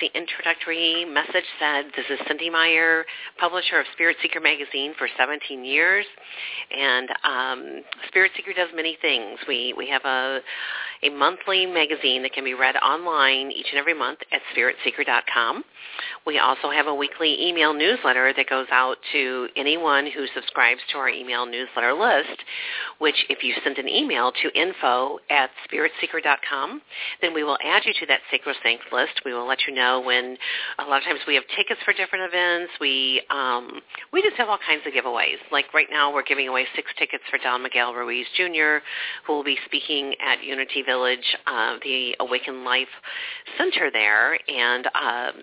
[0.00, 3.06] The introductory message said, this is Cynde Meyer,
[3.38, 6.04] publisher of Spirit Seeker magazine for 17 years.
[6.70, 9.38] And um, Spirit Seeker does many things.
[9.48, 10.40] We we have a
[11.06, 15.64] a monthly magazine that can be read online each and every month at spiritseeker.com.
[16.26, 20.98] We also have a weekly email newsletter that goes out to anyone who subscribes to
[20.98, 22.42] our email newsletter list,
[22.98, 26.82] which if you send an email to info at spiritseeker.com,
[27.22, 29.22] then we will add you to that sacrosanct list.
[29.24, 30.36] We will let you know when
[30.78, 32.72] a lot of times we have tickets for different events.
[32.80, 33.80] We um,
[34.12, 35.38] we just have all kinds of giveaways.
[35.52, 38.82] Like right now we're giving away six tickets for Don Miguel Ruiz Jr.,
[39.26, 42.88] who will be speaking at Unity Village, uh, the Awaken Life
[43.58, 44.38] Center there.
[44.48, 45.42] And um,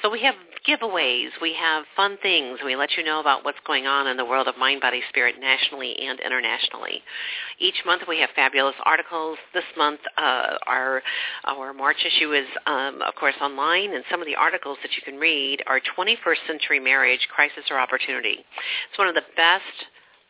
[0.00, 0.34] so we have
[0.66, 1.28] giveaways.
[1.42, 2.58] We have fun things.
[2.64, 5.34] We let you know about what's going on in the world of mind, body, spirit
[5.38, 7.02] nationally and internationally.
[7.58, 9.36] Each month we have fabulous articles.
[9.52, 11.02] This month uh, our,
[11.44, 15.02] our March issue is, um, of course, online, and some of the articles that you
[15.04, 18.38] can read are 21st Century Marriage, Crisis or Opportunity.
[18.88, 19.84] It's one of the best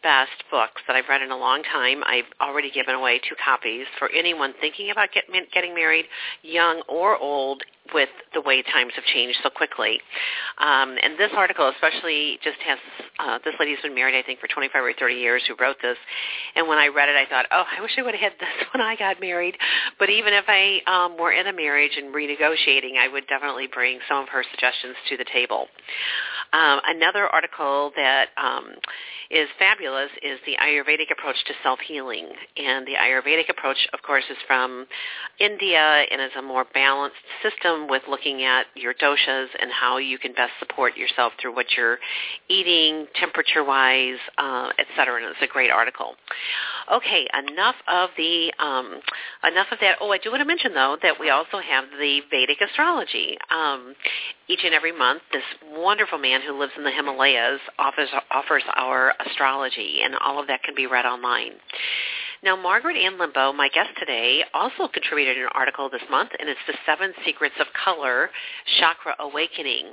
[0.05, 2.05] best books that I've read in a long time.
[2.05, 6.05] I've already given away two copies for anyone thinking about get, getting married,
[6.42, 10.00] young or old, with the way times have changed so quickly.
[10.58, 12.78] Um, and this article especially just has,
[13.19, 15.98] uh, this lady's been married I think for 25 or 30 years who wrote this.
[16.56, 18.66] And when I read it I thought, oh, I wish I would have had this
[18.72, 19.56] when I got married.
[19.98, 23.98] But even if I um, were in a marriage and renegotiating, I would definitely bring
[24.08, 25.66] some of her suggestions to the table.
[26.52, 28.74] Um, another article that um,
[29.34, 32.28] is fabulous is the Ayurvedic approach to self-healing.
[32.56, 34.86] And the Ayurvedic approach, of course, is from
[35.40, 40.18] India and is a more balanced system with looking at your doshas and how you
[40.18, 41.98] can best support yourself through what you're
[42.48, 45.17] eating, temperature-wise, uh, et cetera.
[45.17, 46.14] And it's a great article.
[46.92, 49.01] Okay, enough of the um,
[49.42, 49.96] enough of that.
[50.01, 53.36] Oh, I do want to mention though that we also have the Vedic astrology.
[53.51, 53.95] Um,
[54.46, 59.14] each and every month, this wonderful man who lives in the Himalayas offers offers our
[59.27, 61.52] astrology, and all of that can be read online.
[62.45, 66.61] Now, Margaret Ann Lembo, my guest today, also contributed an article this month, and it's
[66.67, 68.29] The Seven Secrets of Color,
[68.79, 69.86] Chakra Awakening.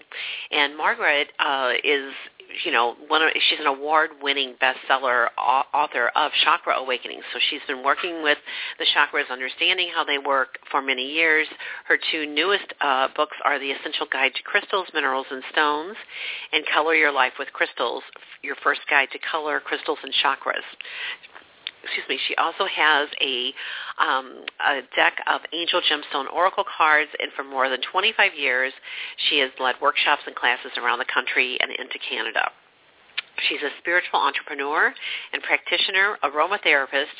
[0.51, 2.11] And Margaret uh, is,
[2.65, 7.21] you know, one of, she's an award-winning bestseller author of Chakra Awakening.
[7.33, 8.37] So she's been working with
[8.79, 11.47] the chakras, understanding how they work for many years.
[11.87, 15.95] Her two newest uh, books are The Essential Guide to Crystals, Minerals, and Stones,
[16.51, 18.03] and Color Your Life with Crystals,
[18.41, 20.65] your first guide to color, crystals, and chakras
[21.83, 23.53] excuse me, she also has a,
[23.97, 28.73] um, a deck of angel gemstone oracle cards, and for more than 25 years,
[29.29, 32.51] she has led workshops and classes around the country and into Canada.
[33.49, 34.93] She's a spiritual entrepreneur
[35.33, 37.15] and practitioner, aromatherapist,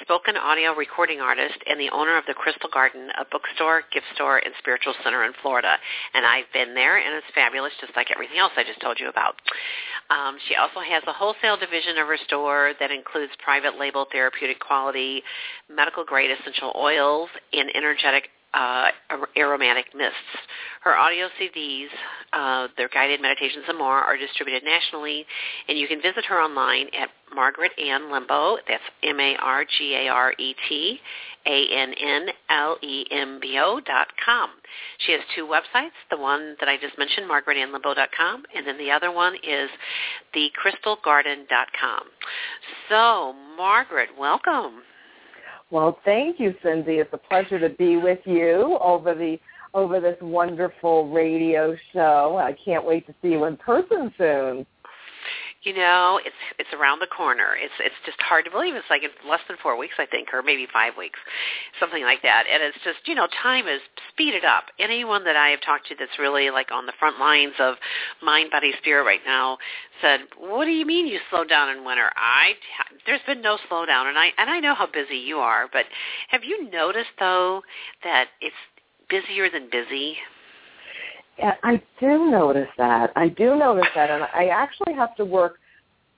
[0.00, 4.38] spoken audio recording artist, and the owner of the Crystal Garden, a bookstore, gift store,
[4.38, 5.76] and spiritual center in Florida.
[6.14, 9.08] And I've been there, and it's fabulous, just like everything else I just told you
[9.08, 9.34] about.
[10.08, 14.60] Um, she also has a wholesale division of her store that includes private label therapeutic
[14.60, 15.22] quality,
[15.68, 18.88] medical grade essential oils, and energetic uh,
[19.36, 20.16] aromatic mists.
[20.82, 21.88] Her audio CDs,
[22.32, 25.26] uh, their guided meditations and more are distributed nationally,
[25.68, 28.56] and you can visit her online at Margaret Ann Lembo.
[28.66, 31.00] That's M-A-R-G-A-R-E-T
[31.46, 32.30] A-N-N-L-E-M-B-O
[33.86, 34.50] dot com.
[34.98, 39.12] She has two websites, the one that I just mentioned, margaretannlembo.com, and then the other
[39.12, 39.70] one is
[40.34, 42.02] thecrystalgarden.com.
[42.88, 44.82] So, Margaret, welcome.
[45.70, 46.84] Well, thank you, Cynde.
[46.86, 49.38] It's a pleasure to be with you over the
[49.74, 52.38] over this wonderful radio show.
[52.40, 54.66] I can't wait to see you in person soon
[55.66, 57.58] you know, it's it's around the corner.
[57.58, 58.76] It's it's just hard to believe.
[58.76, 61.18] It's like in less than four weeks, I think, or maybe five weeks,
[61.80, 62.44] something like that.
[62.46, 63.80] And it's just, you know, time is
[64.12, 64.70] speeded up.
[64.78, 67.74] Anyone that I have talked to that's really like on the front lines of
[68.22, 69.58] mind, body, spirit right now
[70.00, 72.54] said, "What do you mean you slowed down in winter?" I
[73.04, 75.86] there's been no slowdown, and I and I know how busy you are, but
[76.28, 77.62] have you noticed though
[78.04, 78.54] that it's
[79.10, 80.16] busier than busy?
[81.38, 83.12] I do notice that.
[83.16, 85.58] I do notice that, and I actually have to work.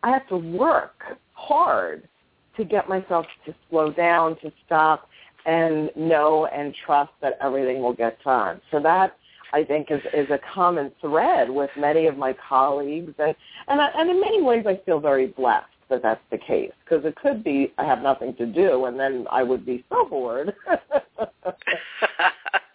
[0.02, 2.08] I have to work hard
[2.56, 5.08] to get myself to slow down, to stop,
[5.46, 8.60] and know and trust that everything will get done.
[8.70, 9.16] So that
[9.52, 13.34] I think is is a common thread with many of my colleagues, and
[13.68, 17.04] and I, and in many ways I feel very blessed that that's the case because
[17.04, 20.54] it could be I have nothing to do and then I would be so bored.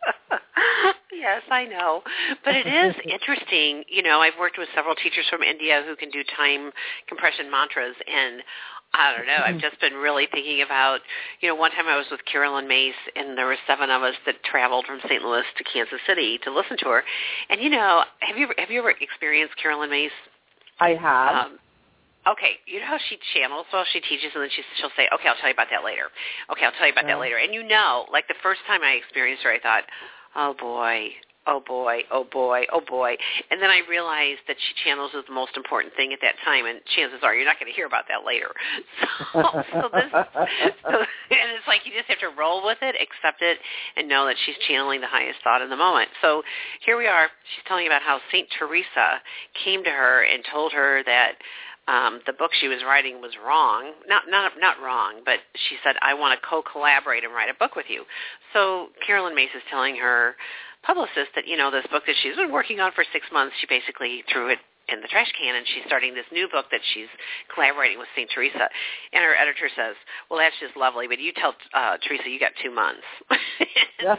[1.15, 2.01] yes, I know.
[2.43, 3.83] But it is interesting.
[3.87, 6.71] You know, I've worked with several teachers from India who can do time
[7.07, 8.43] compression mantras and
[8.93, 9.41] I don't know.
[9.43, 10.99] I've just been really thinking about,
[11.41, 14.13] you know, one time I was with Caroline Myss and there were seven of us
[14.27, 15.23] that traveled from St.
[15.23, 17.03] Louis to Kansas City to listen to her.
[17.49, 20.11] And you know, have you ever, have you ever experienced Caroline Myss?
[20.79, 21.45] I have.
[21.45, 21.59] Um,
[22.27, 25.29] okay, you know how she channels well, she teaches, and then she, she'll say, "Okay,
[25.29, 26.09] I'll tell you about that later."
[26.51, 27.37] Okay, I'll tell you about that later.
[27.37, 29.83] And you know, like the first time I experienced her, I thought,
[30.35, 31.15] "Oh boy,
[31.47, 33.15] oh boy, oh boy, oh boy.
[33.51, 36.65] And then I realized that she channels is the most important thing at that time,
[36.65, 38.51] and chances are you're not going to hear about that later.
[39.33, 43.41] So, so this, so, and it's like you just have to roll with it, accept
[43.41, 43.57] it,
[43.95, 46.09] and know that she's channeling the highest thought in the moment.
[46.21, 46.43] So
[46.85, 47.29] here we are.
[47.55, 49.21] She's telling about how Saint Teresa
[49.63, 51.33] came to her and told her that
[51.87, 53.91] um, the book she was writing was wrong.
[54.07, 57.75] Not not not wrong, but she said, "I want to co-collaborate and write a book
[57.75, 58.03] with you."
[58.53, 60.35] So Caroline Myss is telling her
[60.83, 63.55] publicist that you know this book that she's been working on for six months.
[63.59, 64.59] She basically threw it
[64.89, 67.07] in the trash can and she's starting this new book that she's
[67.53, 68.29] collaborating with St.
[68.33, 68.67] Teresa.
[69.13, 69.95] And her editor says,
[70.29, 73.05] well, that's just lovely, but you tell uh, Teresa you got two months.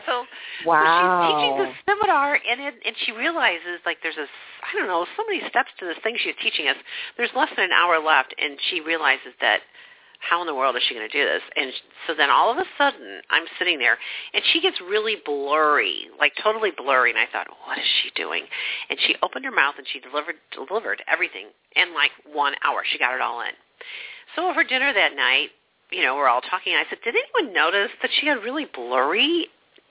[0.09, 0.25] so,
[0.65, 0.81] wow.
[0.81, 4.89] so she's teaching the seminar and, it, and she realizes like there's a, I don't
[4.89, 6.77] know, so many steps to this thing she's teaching us.
[7.17, 9.61] There's less than an hour left and she realizes that
[10.21, 11.43] how in the world is she going to do this?
[11.57, 11.73] And
[12.07, 13.99] so then all of a sudden, I'm sitting there,
[14.33, 17.11] and she gets really blurry, like totally blurry.
[17.11, 18.45] And I thought, what is she doing?
[18.91, 22.83] And she opened her mouth and she delivered delivered everything in like one hour.
[22.91, 23.53] She got it all in.
[24.37, 25.51] So over dinner that night,
[25.91, 26.73] you know, we're all talking.
[26.73, 29.49] And I said, did anyone notice that she got really blurry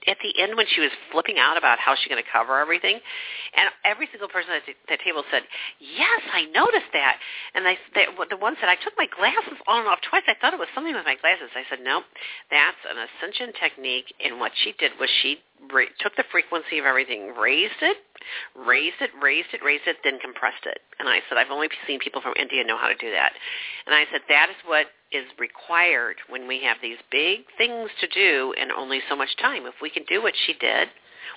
[0.08, 3.00] at the end when she was flipping out about how she's going to cover everything,
[3.56, 5.44] and every single person at the table said,
[5.80, 7.18] "Yes, I noticed that."
[7.56, 10.24] And they, they, the one said, "I took my glasses on and off twice.
[10.28, 12.04] I thought it was something with my glasses." I said, "No,
[12.52, 15.40] that's an ascension technique." And what she did was she
[15.71, 17.98] ra- took the frequency of everything, raised it,
[18.56, 20.80] raised it, raised it, raised it, then compressed it.
[21.00, 23.33] And I said, I've only seen people from India know how to do that.
[23.86, 28.07] And I said, that is what is required when we have these big things to
[28.07, 29.65] do in only so much time.
[29.65, 30.89] If we can do what she did,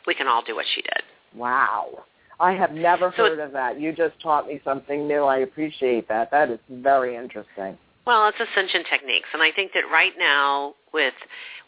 [0.06, 1.02] we can all do what she did.
[1.34, 2.05] Wow.
[2.38, 3.81] I have never So heard of that.
[3.81, 5.25] You just taught me something new.
[5.25, 6.31] I appreciate that.
[6.31, 7.78] That is very interesting.
[8.06, 11.14] Well, it's ascension techniques, and I think that right now with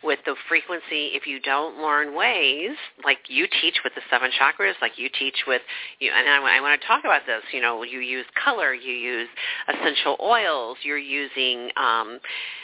[0.05, 4.75] with the frequency, if you don't learn ways like you teach with the seven chakras,
[4.81, 5.61] like you teach with,
[5.99, 7.43] you, and I, I want to talk about this.
[7.53, 9.29] You know, you use color, you use
[9.67, 11.71] essential oils, you're using.
[11.77, 12.21] um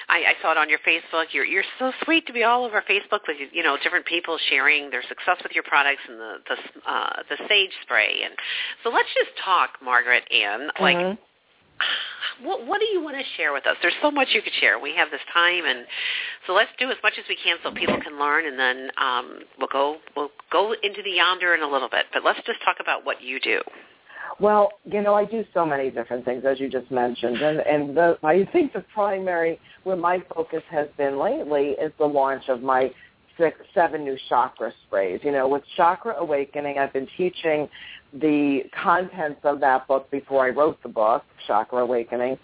[0.06, 1.32] I, I saw it on your Facebook.
[1.32, 4.90] You're you're so sweet to be all over Facebook with you know different people sharing
[4.90, 8.20] their success with your products and the the uh, the sage spray.
[8.24, 8.34] And
[8.84, 10.70] so let's just talk, Margaret Ann.
[10.78, 11.18] Like Mhm.
[12.42, 13.76] What what do you want to share with us?
[13.82, 14.78] There's so much you could share.
[14.78, 15.86] We have this time, and
[16.46, 19.40] so let's do as much as we can so people can learn, and then um,
[19.58, 22.06] we'll go we'll go into the yonder in a little bit.
[22.12, 23.60] But let's just talk about what you do.
[24.40, 27.96] Well, you know, I do so many different things, as you just mentioned, and and
[27.96, 32.62] the, I think the primary where my focus has been lately is the launch of
[32.62, 32.90] my
[33.38, 35.20] six, seven new chakra sprays.
[35.22, 37.68] You know, with Chakra Awakening, I've been teaching
[38.20, 42.38] the contents of that book before I wrote the book, Chakra Awakening,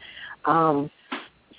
[0.45, 0.91] um,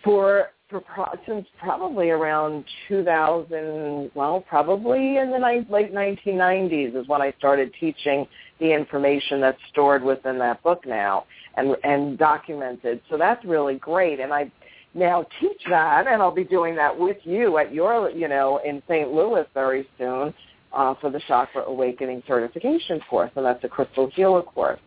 [0.03, 0.84] for for
[1.27, 4.12] since probably around 2000.
[4.15, 8.25] Well, probably in the ni- late 1990s is when I started teaching
[8.60, 11.25] the information that's stored within that book now
[11.56, 13.01] and and documented.
[13.10, 14.20] So that's really great.
[14.20, 14.51] And I
[14.94, 18.82] now teach that, and I'll be doing that with you at your, you know, in
[18.88, 19.12] St.
[19.12, 20.34] Louis very soon
[20.74, 24.80] uh, for the Chakra Awakening Certification course, and that's a Crystal Healer course.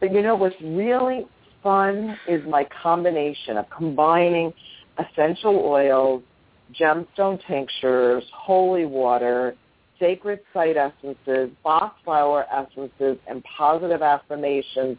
[0.00, 1.26] But you know what's really
[1.62, 4.52] fun is my combination of combining
[4.98, 6.22] essential oils,
[6.78, 9.56] gemstone tinctures, holy water,
[9.98, 14.98] sacred site essences, Bach flower essences, and positive affirmations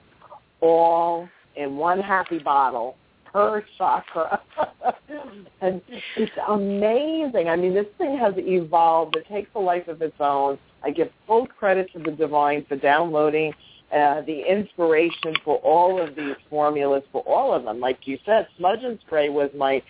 [0.61, 2.95] all in one happy bottle
[3.31, 4.41] per chakra.
[5.61, 5.81] and
[6.15, 7.49] it's amazing.
[7.49, 9.15] I mean, this thing has evolved.
[9.15, 10.57] It takes a life of its own.
[10.83, 13.53] I give full credit to the divine for downloading
[13.91, 17.79] uh, the inspiration for all of these formulas, for all of them.
[17.79, 19.81] Like you said, Smudge in Spray was my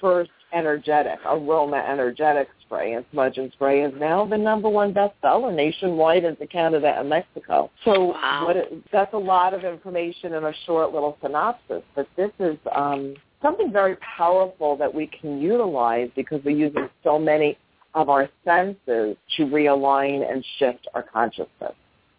[0.00, 5.54] first energetic, aroma energetic spray, and Smudge in Spray is now the number one bestseller
[5.54, 7.70] nationwide into Canada and Mexico.
[7.84, 8.46] So Wow.
[8.46, 12.56] what it, that's a lot of information in a short little synopsis, but this is
[12.74, 17.56] um, something very powerful that we can utilize because we're using so many
[17.94, 21.74] of our senses to realign and shift our consciousness.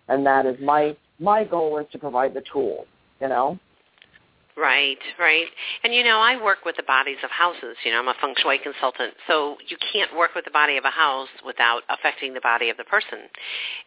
[0.08, 2.86] And that is my my goal is to provide the tools,
[3.22, 3.58] you know?
[4.58, 5.48] Right, right.
[5.84, 7.76] And you know, I work with the bodies of houses.
[7.84, 9.14] You know, I'm a feng shui consultant.
[9.28, 12.78] So you can't work with the body of a house without affecting the body of
[12.78, 13.20] the person.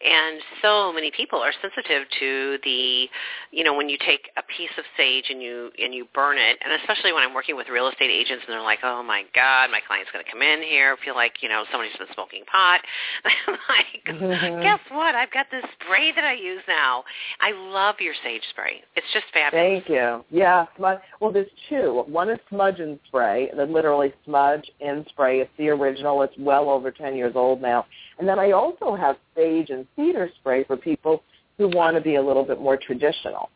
[0.04, 3.08] And so many people are sensitive to the,
[3.50, 6.58] you know, when you take a piece of sage and you and you burn it,
[6.60, 9.70] and especially when I'm working with real estate agents and they're like, "Oh my god,
[9.70, 12.80] my client's going to come in here feel like, you know, somebody's been smoking pot."
[13.24, 14.04] I'm like,
[14.62, 15.14] "Guess what?
[15.14, 17.04] I've got this spray that I use now.
[17.40, 18.82] I love your sage spray.
[18.96, 20.24] It's just fabulous." Thank you.
[20.30, 20.98] Yeah, smudge.
[21.20, 22.04] Well, there's two.
[22.06, 25.40] One is smudge in spray, that literally smudge in spray.
[25.40, 26.22] It's the original.
[26.22, 27.86] It's well over 10 years old now.
[28.18, 31.22] And then I also have sage and cedar spray for people
[31.58, 33.50] who want to be a little bit more traditional.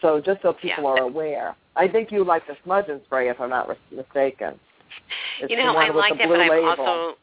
[0.00, 0.90] So just so people yeah.
[0.90, 1.56] are aware.
[1.76, 4.58] I think you like the smudge in spray, if I'm not mistaken.
[5.40, 7.18] It's you know, I like that, but I've also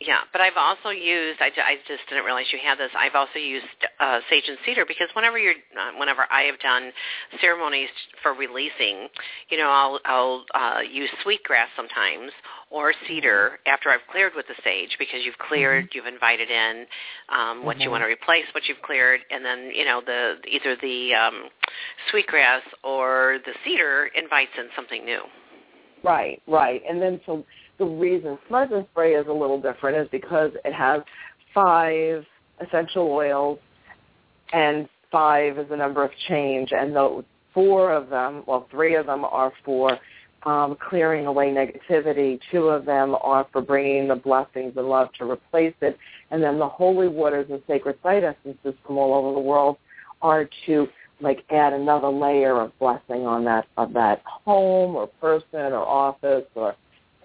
[0.00, 1.40] yeah, but I've also used.
[1.40, 2.90] I, I just didn't realize you had this.
[2.96, 3.64] I've also used
[3.98, 6.92] uh, sage and cedar because whenever you're, uh, whenever I have done
[7.40, 7.88] ceremonies
[8.22, 9.08] for releasing,
[9.48, 12.30] you know, I'll I'll uh, use sweetgrass sometimes
[12.70, 13.72] or cedar mm-hmm.
[13.72, 15.96] after I've cleared with the sage because you've cleared, mm-hmm.
[15.96, 16.84] you've invited in
[17.30, 17.84] um, what mm-hmm.
[17.84, 21.48] you want to replace, what you've cleared, and then you know the either the um,
[22.10, 25.22] sweetgrass or the cedar invites in something new.
[26.04, 27.46] Right, right, and then so
[27.78, 31.02] the reason smudge in spray is a little different is because it has
[31.54, 32.24] five
[32.60, 33.58] essential oils
[34.52, 39.06] and five is the number of change and the four of them, well three of
[39.06, 39.98] them are for
[40.44, 42.38] um, clearing away negativity.
[42.52, 45.98] Two of them are for bringing the blessings and love to replace it.
[46.30, 49.76] And then the holy waters and sacred site essences from all over the world
[50.22, 50.86] are to
[51.20, 56.44] like add another layer of blessing on that of that home or person or office
[56.54, 56.76] or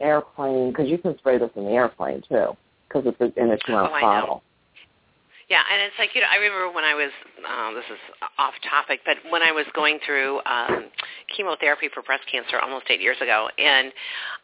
[0.01, 2.55] airplane because you can spray this in the airplane too
[2.87, 4.43] because it's in a two ounce oh, bottle.
[5.51, 7.11] Yeah, and it's like you know, I remember when I was
[7.43, 7.99] uh, this is
[8.39, 10.87] off topic, but when I was going through um,
[11.35, 13.91] chemotherapy for breast cancer almost eight years ago, and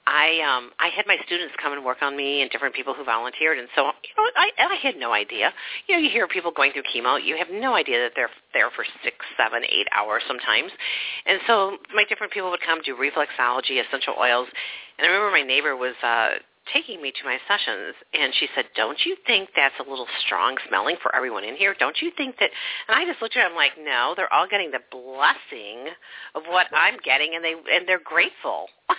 [0.03, 3.05] I um, I had my students come and work on me, and different people who
[3.07, 5.55] volunteered, and so you know, I I had no idea.
[5.87, 8.69] You know, you hear people going through chemo, you have no idea that they're there
[8.75, 10.75] for six, seven, eight hours sometimes,
[11.25, 14.49] and so my different people would come do reflexology, essential oils,
[14.99, 15.95] and I remember my neighbor was.
[16.03, 16.43] uh
[16.73, 20.57] taking me to my sessions and she said, "Don't you think that's a little strong
[20.67, 21.75] smelling for everyone in here?
[21.77, 22.51] Don't you think that?"
[22.87, 23.49] And I just looked at her.
[23.49, 25.93] I'm like, "No, they're all getting the blessing
[26.35, 28.69] of what I'm getting, and they and they're grateful."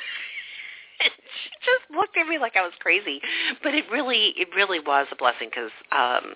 [1.00, 3.20] she just looked at me like I was crazy,
[3.62, 6.34] but it really, it really was a blessing because, um,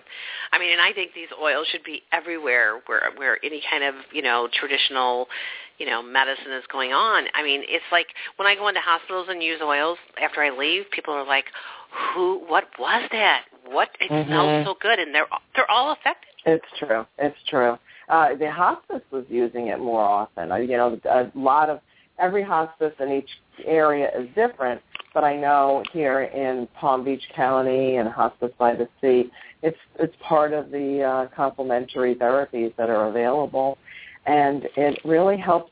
[0.51, 3.95] I mean, and I think these oils should be everywhere where where any kind of
[4.11, 5.27] you know traditional
[5.83, 7.25] you know, medicine is going on.
[7.33, 10.89] I mean, it's like when I go into hospitals and use oils after I leave,
[10.91, 11.43] people are like,
[12.15, 12.39] "Who?
[12.47, 13.43] What was that?
[13.65, 13.89] What?
[13.99, 14.29] It mm-hmm.
[14.29, 16.29] smells so good," and they're they're all affected.
[16.45, 17.05] It's true.
[17.17, 17.77] It's true.
[18.07, 20.53] Uh, the hospice was using it more often.
[20.53, 21.81] Uh, you know, a lot of
[22.17, 23.29] every hospice in each
[23.65, 24.81] area is different,
[25.13, 29.29] but I know here in Palm Beach County and Hospice by the Sea,
[29.61, 33.77] it's it's part of the uh, complementary therapies that are available
[34.25, 35.71] and it really helps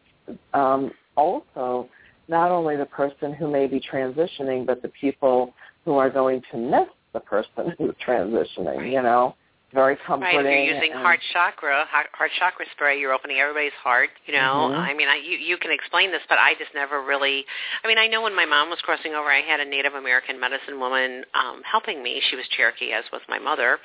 [0.53, 1.89] um, also
[2.27, 5.53] not only the person who may be transitioning, but the people
[5.85, 8.91] who are going to miss the person who's transitioning.
[8.91, 9.35] You know,
[9.73, 10.37] very comforting.
[10.37, 14.09] Right, if you're using and, heart chakra, heart chakra spray, you're opening everybody's heart.
[14.25, 14.79] You know, mm-hmm.
[14.79, 17.45] I mean, I, you you can explain this, but I just never really.
[17.83, 20.39] I mean, I know when my mom was crossing over, I had a Native American
[20.39, 22.21] medicine woman um, helping me.
[22.29, 23.79] She was Cherokee, as was my mother,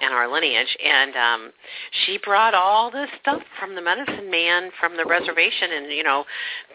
[0.00, 1.52] and our lineage, and um,
[2.04, 6.24] she brought all this stuff from the medicine man from the reservation, and you know,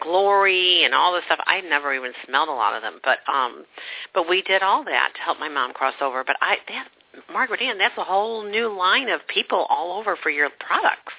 [0.02, 1.40] glory and all this stuff.
[1.46, 3.64] I never even smelled a lot of them, but um,
[4.12, 6.22] but we did all that to help my mom cross over.
[6.24, 6.88] But I that
[7.32, 11.12] Margaret Ann, that's a whole new line of people all over for your products.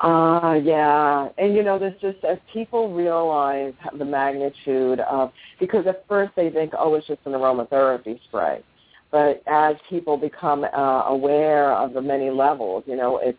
[0.00, 1.28] Uh, yeah.
[1.38, 6.50] And, you know, there's just, as people realize the magnitude of, because at first they
[6.50, 8.62] think, oh, it's just an aromatherapy spray.
[9.10, 13.38] But as people become uh, aware of the many levels, you know, it's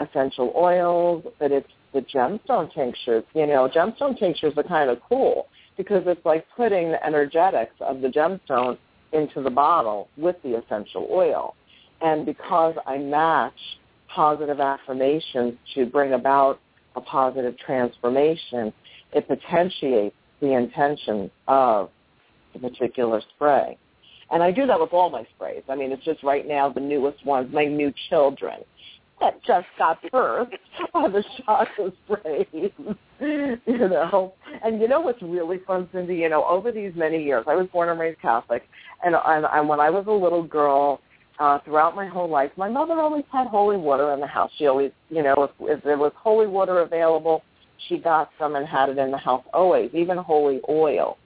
[0.00, 3.24] essential oils, but it's the gemstone tinctures.
[3.34, 5.46] You know, gemstone tinctures are kind of cool
[5.76, 8.76] because it's like putting the energetics of the gemstone
[9.14, 11.54] into the bottle with the essential oil.
[12.00, 13.54] And because I match
[14.14, 16.60] positive affirmations to bring about
[16.96, 18.72] a positive transformation,
[19.12, 21.90] it potentiates the intention of
[22.52, 23.78] the particular spray.
[24.30, 25.62] And I do that with all my sprays.
[25.68, 28.60] I mean, it's just right now the newest ones, my new children
[29.24, 30.54] that just got birthed
[30.92, 32.46] are the chakra sprays,
[33.20, 34.34] you know.
[34.62, 36.10] And you know what's really fun, Cynde?
[36.10, 38.62] You know, over these many years, I was born and raised Catholic,
[39.04, 41.00] and, and, and when I was a little girl,
[41.40, 44.52] uh, throughout my whole life, my mother always had holy water in the house.
[44.56, 47.42] She always, you know, if, if there was holy water available,
[47.88, 51.18] she got some and had it in the house always, even holy oil.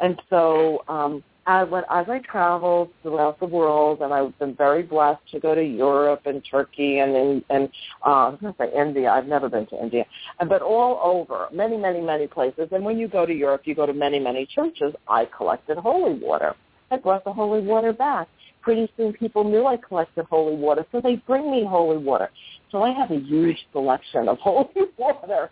[0.00, 4.82] And so um, as, when, as I traveled throughout the world, and I've been very
[4.82, 7.68] blessed to go to Europe and Turkey and and, and
[8.04, 9.10] uh, I was going to say India.
[9.10, 10.04] I've never been to India,
[10.48, 12.68] but all over, many, many, many places.
[12.72, 14.94] And when you go to Europe, you go to many, many churches.
[15.08, 16.54] I collected holy water.
[16.90, 18.28] I brought the holy water back.
[18.62, 22.30] Pretty soon, people knew I collected holy water, so they bring me holy water.
[22.72, 25.50] So I have a huge selection of holy water.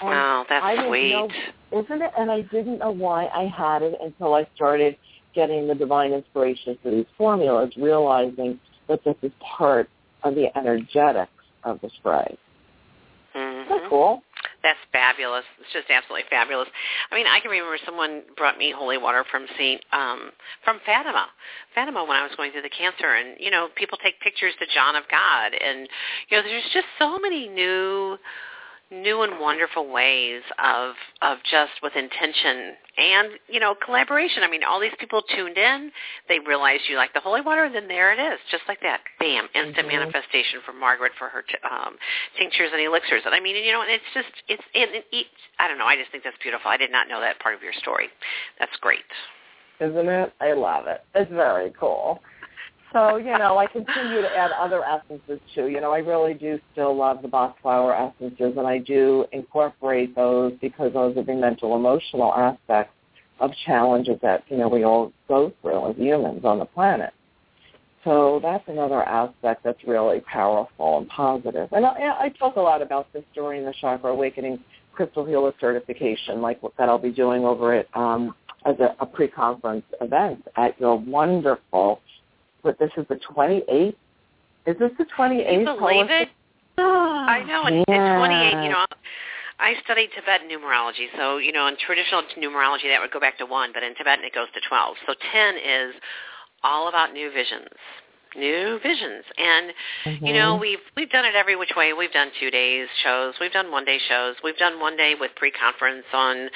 [0.00, 1.12] And wow, that's I sweet.
[1.12, 1.28] Know,
[1.72, 2.10] isn't it?
[2.18, 4.96] And I didn't know why I had it until I started
[5.34, 8.58] getting the divine inspiration for these formulas, realizing
[8.88, 9.88] that this is part
[10.24, 11.30] of the energetics
[11.64, 12.36] of the spray.
[13.34, 13.72] Mm-hmm.
[13.72, 14.22] Isn't cool?
[14.62, 15.44] That's fabulous.
[15.60, 16.68] It's just absolutely fabulous.
[17.10, 20.30] I mean, I can remember someone brought me holy water from Saint um
[20.64, 21.26] from Fatima.
[21.74, 24.66] Fatima when I was going through the cancer and you know, people take pictures to
[24.74, 25.88] John of God and
[26.28, 28.18] you know, there's just so many new
[28.90, 34.42] new and wonderful ways of of just with intention and you know collaboration.
[34.42, 35.92] I mean, all these people tuned in.
[36.28, 39.00] They realized you like the holy water, and then there it is, just like that.
[39.18, 39.46] Bam!
[39.54, 39.98] Instant mm-hmm.
[39.98, 41.96] manifestation from Margaret for her t- um,
[42.38, 43.22] tinctures and elixirs.
[43.24, 45.26] And I mean, you know, it's just it's it, it,
[45.58, 45.86] I don't know.
[45.86, 46.70] I just think that's beautiful.
[46.70, 48.08] I did not know that part of your story.
[48.58, 49.06] That's great.
[49.80, 50.32] Isn't it?
[50.40, 51.02] I love it.
[51.14, 52.20] It's very cool.
[52.92, 55.68] So, you know, I continue to add other essences too.
[55.68, 60.16] You know, I really do still love the Bach flower essences, and I do incorporate
[60.16, 62.92] those because those are the mental, emotional aspects
[63.38, 67.12] of challenges that, you know, we all go through as humans on the planet.
[68.04, 71.68] So that's another aspect that's really powerful and positive.
[71.72, 74.58] And I, I talk a lot about this during the Chakra Awakening
[74.92, 78.34] Crystal Healer certification, like that I'll be doing over at um,
[78.66, 82.00] as a, a pre-conference event at your wonderful
[82.62, 83.94] but this is the 28th.
[84.66, 85.46] Is this the 28th?
[85.46, 86.28] Can you believe it?
[86.78, 87.66] I know.
[87.66, 88.16] It's, yeah.
[88.16, 88.64] it's 28.
[88.64, 88.86] You know,
[89.58, 91.06] I studied Tibetan numerology.
[91.16, 94.24] So, you know, in traditional numerology, that would go back to 1, but in Tibetan,
[94.24, 94.96] it goes to 12.
[95.06, 95.94] So 10 is
[96.62, 97.68] all about new visions
[98.36, 99.24] new visions.
[99.36, 99.72] And
[100.04, 100.26] mm-hmm.
[100.26, 101.92] you know we've we've done it every which way.
[101.92, 103.34] We've done two days shows.
[103.40, 104.36] We've done one day shows.
[104.42, 106.48] We've done one day with pre-conference on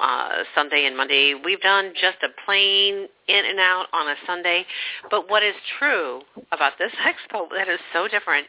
[0.00, 1.34] uh sunday and monday.
[1.34, 4.64] We've done just a plain in and out on a sunday.
[5.10, 8.46] But what is true about this expo that is so different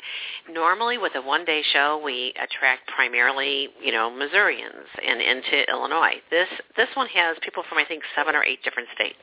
[0.52, 6.16] normally with a one day show we attract primarily you know missourians and into illinois.
[6.30, 9.18] This this one has people from i think seven or eight different states.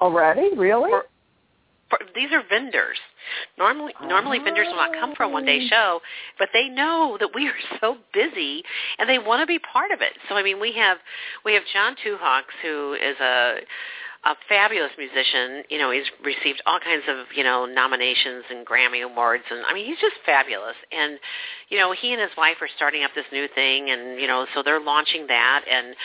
[0.00, 0.50] Already?
[0.56, 0.90] Really?
[0.90, 1.04] For,
[2.14, 2.98] these are vendors.
[3.58, 5.68] Normally, normally vendors will not come for a one-day oh.
[5.68, 6.00] show,
[6.38, 8.62] but they know that we are so busy
[8.98, 10.12] and they want to be part of it.
[10.28, 10.98] So, I mean, we have
[11.44, 13.56] we have John Two Hawks, who is a
[14.24, 15.64] a fabulous musician.
[15.68, 19.74] You know, he's received all kinds of, you know, nominations and Grammy awards and I
[19.74, 20.76] mean, he's just fabulous.
[20.92, 21.18] And
[21.68, 24.46] you know, he and his wife are starting up this new thing and, you know,
[24.54, 25.96] so they're launching that and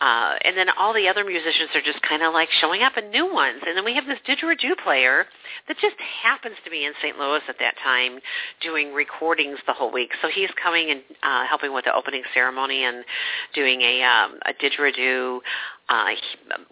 [0.00, 3.10] uh and then all the other musicians are just kind of like showing up and
[3.10, 3.58] new ones.
[3.66, 5.24] And then we have this didgeridoo player
[5.66, 7.18] that just happens to be in St.
[7.18, 8.20] Louis at that time
[8.62, 10.10] doing recordings the whole week.
[10.22, 13.04] So he's coming and uh helping with the opening ceremony and
[13.52, 15.40] doing a um a didgeridoo
[15.88, 16.06] uh,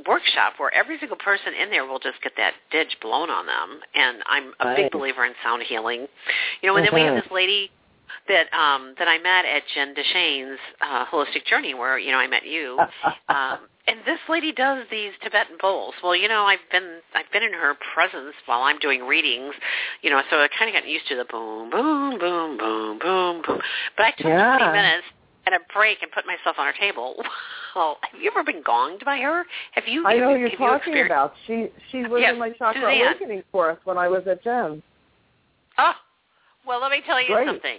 [0.07, 3.81] workshop where every single person in there will just get that didge blown on them.
[3.95, 4.77] And I'm a right.
[4.77, 6.07] big believer in sound healing.
[6.61, 6.97] You know, and mm-hmm.
[6.97, 7.71] then we have this lady
[8.29, 12.27] that um that I met at Jen Deshane's uh, holistic journey where you know I
[12.27, 12.79] met you.
[13.29, 15.95] um, and this lady does these Tibetan bowls.
[16.03, 19.55] Well, you know, I've been I've been in her presence while I'm doing readings,
[20.03, 23.43] you know, so I kind of got used to the boom, boom, boom, boom, boom,
[23.45, 23.61] boom.
[23.97, 24.59] But I took yeah.
[24.59, 25.07] 20 minutes
[25.47, 27.17] and a break and put myself on her table.
[27.75, 29.45] Well, have you ever been gonged by her?
[29.71, 30.05] Have you?
[30.07, 31.33] I know have, you're have talking you about.
[31.47, 33.01] She she was yes, in my chakra Suzanne.
[33.01, 34.83] awakening course when I was at Jen's.
[35.79, 35.97] Oh, ah,
[36.67, 37.47] well, let me tell you Great.
[37.47, 37.79] something.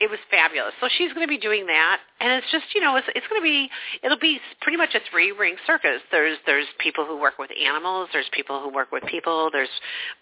[0.00, 0.72] It was fabulous.
[0.80, 3.40] So she's going to be doing that, and it's just you know it's it's going
[3.40, 3.68] to be
[4.02, 6.00] it'll be pretty much a three ring circus.
[6.10, 8.08] There's there's people who work with animals.
[8.12, 9.50] There's people who work with people.
[9.52, 9.72] There's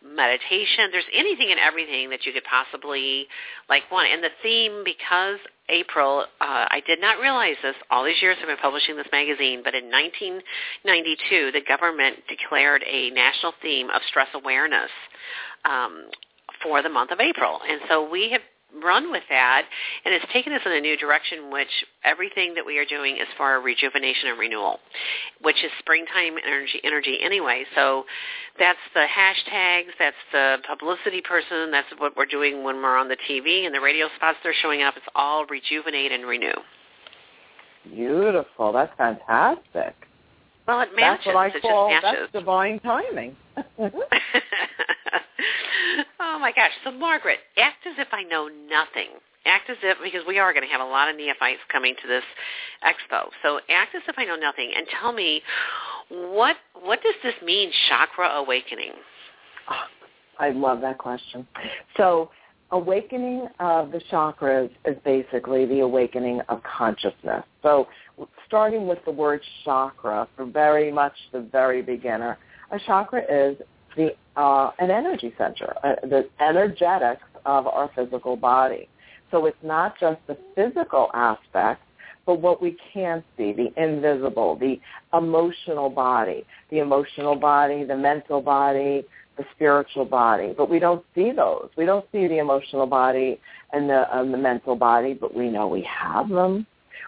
[0.03, 0.89] meditation.
[0.93, 3.27] There's anything and everything that you could possibly
[3.69, 4.09] like want.
[4.13, 5.39] And the theme because
[5.69, 7.75] April, uh, I did not realize this.
[7.91, 13.11] All these years I've been publishing this magazine, but in 1992, the government declared a
[13.11, 14.91] national theme of stress awareness
[15.65, 16.09] um,
[16.63, 18.41] for the month of April, and so we have
[18.83, 19.65] run with that,
[20.05, 21.69] and it's taken us in a new direction, which
[22.05, 24.79] everything that we are doing is for rejuvenation and renewal,
[25.43, 27.65] which is springtime energy energy anyway.
[27.75, 28.05] So
[28.59, 33.17] that's the hashtags, that's the publicity person, that's what we're doing when we're on the
[33.29, 34.97] TV and the radio spots they're showing up.
[34.97, 36.55] It's all rejuvenate and renew.
[37.91, 38.73] Beautiful.
[38.73, 39.95] That's fantastic.
[40.67, 41.27] Well, it matches.
[41.27, 42.29] That's what I it call just matches.
[42.33, 43.37] that's divine timing.
[46.21, 46.73] oh my gosh.
[46.85, 49.11] So Margaret, act as if I know nothing.
[49.47, 52.09] act as if because we are going to have a lot of neophytes coming to
[52.09, 52.25] this
[52.85, 53.29] expo.
[53.43, 55.43] So act as if I know nothing and tell me
[56.11, 58.93] what what does this mean, chakra awakening?
[59.69, 59.89] Ah,
[60.39, 61.47] I love that question.
[61.97, 62.31] So
[62.73, 67.45] awakening of the chakras is basically the awakening of consciousness.
[67.63, 67.87] So
[68.47, 72.39] starting with the word chakra for very much the very beginner,
[72.71, 73.57] a chakra is
[73.97, 78.89] the uh, an energy center, uh, the energetics of our physical body.
[79.31, 81.83] So it's not just the physical aspect,
[82.27, 84.81] but what we can see, the invisible, the
[85.17, 89.05] emotional body, the emotional body, the mental body,
[89.37, 90.55] the spiritual body.
[90.57, 91.71] But we don't see those.
[91.77, 93.41] We don't see the emotional body
[93.73, 96.67] and the, the mental body, but we know we have them.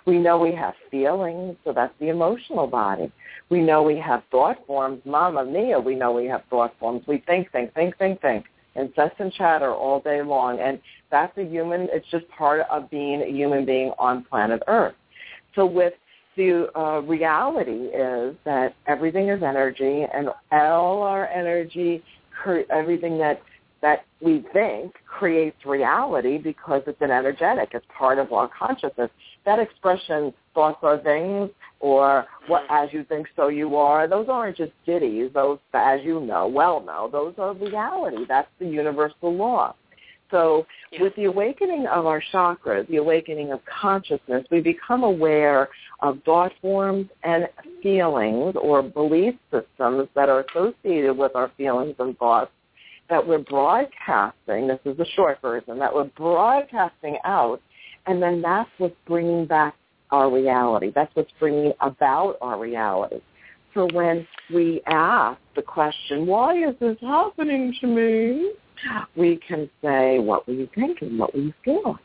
[0.09, 3.12] We know we have feelings, so that's the emotional body.
[3.51, 5.03] We know we have thought forms.
[5.05, 7.03] Mama mia, we know we have thought forms.
[7.07, 8.47] We think, think, think, think, think.
[8.75, 10.61] Incessant chatter all day long.
[10.61, 14.94] And that's a human, it's just part of being a human being on planet Earth.
[15.55, 15.92] So with
[16.38, 22.03] the uh, reality is that everything is energy and all our energy,
[22.71, 23.42] everything that
[23.81, 27.71] that we think creates reality because it's an energetic.
[27.73, 29.11] It's part of our consciousness.
[29.45, 32.75] That expression, thoughts are things, or what hmm.
[32.75, 35.31] as you think so you are, those aren't just ditties.
[35.33, 38.25] Those, as you know, well know, those are reality.
[38.27, 39.75] That's the universal law.
[40.31, 41.03] So yeah.
[41.03, 45.69] with the awakening of our chakras, the awakening of consciousness, we become aware
[46.01, 47.49] of thought forms and
[47.83, 52.51] feelings or belief systems that are associated with our feelings and thoughts
[53.11, 57.61] that we're broadcasting, this is the short version, that we're broadcasting out,
[58.07, 59.75] and then that's what's bringing back
[60.11, 60.92] our reality.
[60.94, 63.21] That's what's bringing about our reality.
[63.75, 68.53] So when we ask the question, why is this happening to me?
[69.16, 71.18] We can say, what were you thinking?
[71.18, 71.99] What were you feeling?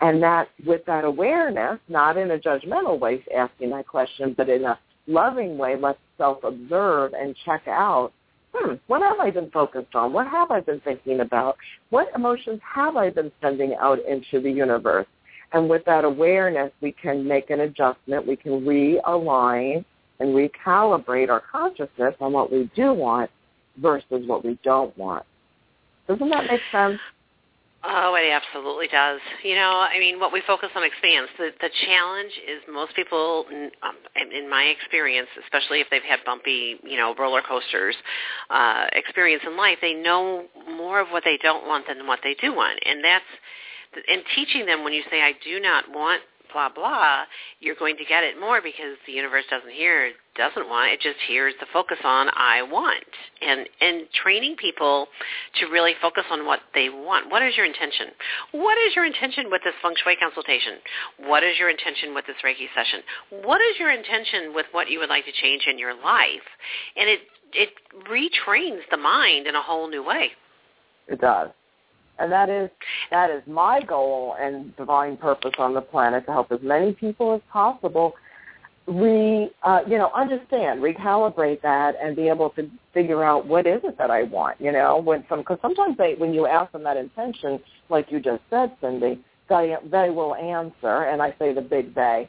[0.00, 4.64] And that with that awareness, not in a judgmental way asking that question, but in
[4.64, 8.12] a loving way, let's self-observe and check out
[8.54, 10.12] hmm, what have I been focused on?
[10.12, 11.56] What have I been thinking about?
[11.90, 15.06] What emotions have I been sending out into the universe?
[15.52, 18.26] And with that awareness, we can make an adjustment.
[18.26, 19.84] We can realign
[20.20, 23.30] and recalibrate our consciousness on what we do want
[23.78, 25.24] versus what we don't want.
[26.08, 26.98] Doesn't that make sense?
[27.86, 29.20] Oh, it absolutely does.
[29.42, 31.30] You know, I mean, what we focus on expands.
[31.36, 33.44] The the challenge is most people,
[33.82, 33.96] um,
[34.32, 37.94] in my experience, especially if they've had bumpy, you know, roller coasters
[38.48, 42.34] uh, experience in life, they know more of what they don't want than what they
[42.40, 43.24] do want, and that's
[44.10, 46.22] and teaching them when you say, I do not want
[46.54, 47.26] blah blah,
[47.58, 51.18] you're going to get it more because the universe doesn't hear doesn't want it just
[51.28, 53.04] hears the focus on I want
[53.42, 55.08] and and training people
[55.60, 57.30] to really focus on what they want.
[57.30, 58.14] What is your intention?
[58.52, 60.78] What is your intention with this feng shui consultation?
[61.18, 63.02] What is your intention with this Reiki session?
[63.44, 66.46] What is your intention with what you would like to change in your life?
[66.96, 67.20] And it
[67.52, 67.70] it
[68.08, 70.30] retrains the mind in a whole new way.
[71.08, 71.50] It does.
[72.18, 72.70] And that is
[73.10, 77.34] that is my goal and divine purpose on the planet to help as many people
[77.34, 78.14] as possible.
[78.86, 83.80] Re uh, you know understand recalibrate that and be able to figure out what is
[83.82, 84.98] it that I want you know?
[84.98, 88.76] When some because sometimes they when you ask them that intention like you just said
[88.80, 89.02] Cynde
[89.48, 92.28] they they will answer and I say the big they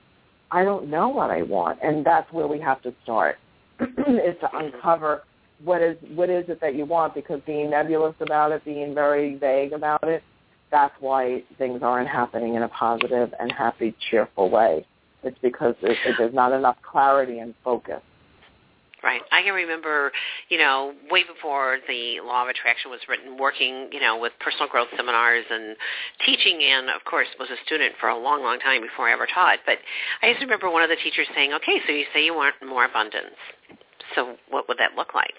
[0.51, 1.79] I don't know what I want.
[1.81, 3.37] And that's where we have to start
[3.79, 5.23] is to uncover
[5.63, 9.35] what is what is it that you want because being nebulous about it, being very
[9.35, 10.23] vague about it,
[10.71, 14.85] that's why things aren't happening in a positive and happy, cheerful way.
[15.23, 18.01] It's because it, it, there's not enough clarity and focus.
[19.03, 19.21] Right.
[19.31, 20.11] I can remember,
[20.49, 24.67] you know, way before the law of attraction was written, working, you know, with personal
[24.67, 25.77] growth seminars and
[26.25, 29.27] teaching and, of course, was a student for a long, long time before I ever
[29.31, 29.59] taught.
[29.63, 29.77] But
[30.23, 32.85] I just remember one of the teachers saying, okay, so you say you want more
[32.85, 33.37] abundance
[34.13, 35.35] so what would that look like?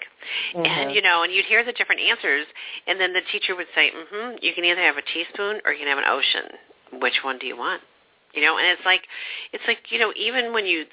[0.55, 0.65] Mm-hmm.
[0.65, 2.45] And you know, and you'd hear the different answers,
[2.87, 4.37] and then the teacher would say, "Mm-hmm.
[4.41, 6.99] You can either have a teaspoon or you can have an ocean.
[7.01, 7.81] Which one do you want?"
[8.33, 9.01] You know, and it's like,
[9.53, 10.85] it's like you know, even when you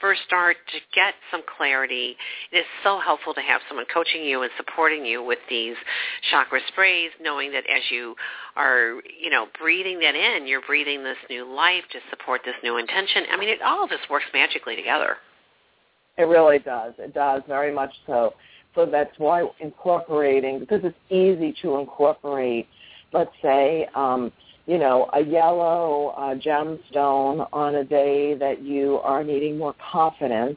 [0.00, 2.16] first start to get some clarity,
[2.50, 5.76] it is so helpful to have someone coaching you and supporting you with these
[6.30, 8.16] chakra sprays, knowing that as you
[8.56, 12.78] are, you know, breathing that in, you're breathing this new life to support this new
[12.78, 13.24] intention.
[13.30, 15.18] I mean, it all just works magically together.
[16.18, 16.94] It really does.
[16.98, 18.34] It does very much so.
[18.74, 22.68] So that's why incorporating, because it's easy to incorporate,
[23.12, 24.32] let's say, um,
[24.66, 30.56] you know, a yellow uh, gemstone on a day that you are needing more confidence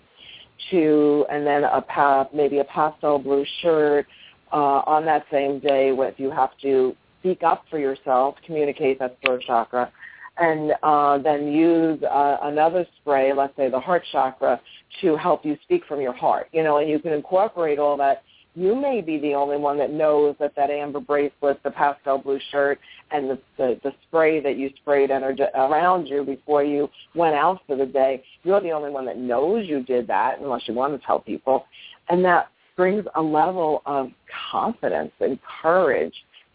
[0.71, 4.05] to, and then a pa- maybe a pastel blue shirt
[4.51, 9.17] uh, on that same day if you have to speak up for yourself, communicate that
[9.23, 9.91] throat chakra,
[10.37, 14.59] and uh, then use uh, another spray, let's say the heart chakra,
[15.01, 16.47] to help you speak from your heart.
[16.51, 18.23] You know, and you can incorporate all that.
[18.53, 22.39] You may be the only one that knows that that amber bracelet, the pastel blue
[22.51, 22.79] shirt,
[23.11, 27.59] and the the, the spray that you sprayed energy around you before you went out
[27.65, 28.23] for the day.
[28.43, 31.65] You're the only one that knows you did that, unless you want to tell people,
[32.09, 34.09] and that brings a level of
[34.51, 36.13] confidence and courage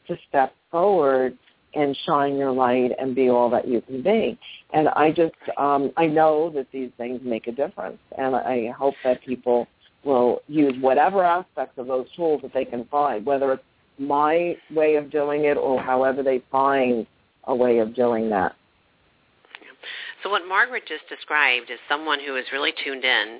[0.08, 1.38] to step forward
[1.76, 4.38] and shine your light and be all that you can be.
[4.72, 8.94] And I just, um, I know that these things make a difference, and I hope
[9.04, 9.66] that people
[10.04, 13.62] will use whatever aspects of those tools that they can find, whether it's
[13.98, 17.06] my way of doing it or however they find
[17.44, 18.54] a way of doing that.
[20.22, 23.38] So what Margaret just described is someone who is really tuned in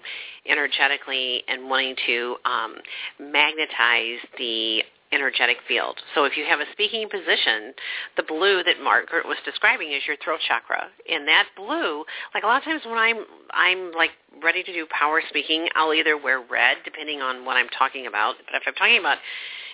[0.49, 2.75] energetically and wanting to um,
[3.19, 5.97] magnetize the energetic field.
[6.15, 7.73] So if you have a speaking position,
[8.17, 10.89] the blue that Margaret was describing is your throat chakra.
[11.11, 14.11] And that blue, like a lot of times when I'm I'm like
[14.43, 18.35] ready to do power speaking, I'll either wear red depending on what I'm talking about.
[18.47, 19.19] But if I'm talking about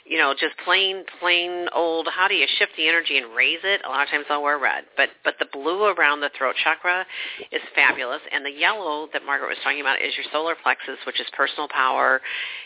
[0.04, 3.82] you know, just plain, plain old, how do you shift the energy and raise it?
[3.86, 4.84] A lot of times I'll wear red.
[4.96, 7.06] But, but the blue around the throat chakra
[7.52, 8.20] is fabulous.
[8.32, 11.68] And the yellow that Margaret was talking about is your solar plexus, which is personal
[11.68, 12.20] power,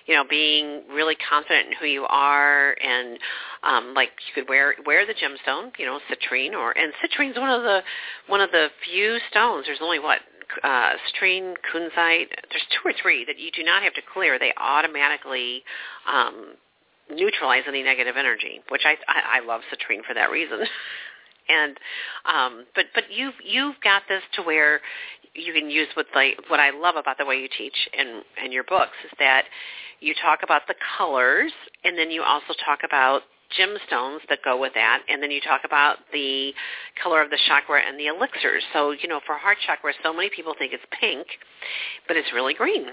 [0.07, 2.75] you know, being really confident in who you are.
[2.83, 3.19] And,
[3.63, 7.51] um, like you could wear, wear the gemstone, you know, citrine or, and citrine's one
[7.51, 7.83] of the,
[8.29, 9.67] one of the few stones.
[9.67, 10.21] There's only what,
[10.63, 14.39] uh, citrine, kunzite, there's two or three that you do not have to clear.
[14.39, 15.63] They automatically
[16.11, 16.55] um,
[17.11, 20.61] neutralize any negative energy, which I I, I love citrine for that reason.
[21.49, 21.79] and
[22.25, 24.81] um, but but you've you've got this to where
[25.35, 28.53] you can use what like what I love about the way you teach and and
[28.53, 29.45] your books is that
[30.01, 31.53] you talk about the colors
[31.85, 33.23] and then you also talk about
[33.57, 36.53] gemstones that go with that and then you talk about the
[37.01, 40.29] color of the chakra and the elixirs so you know for heart chakra so many
[40.35, 41.27] people think it's pink
[42.09, 42.87] but it's really green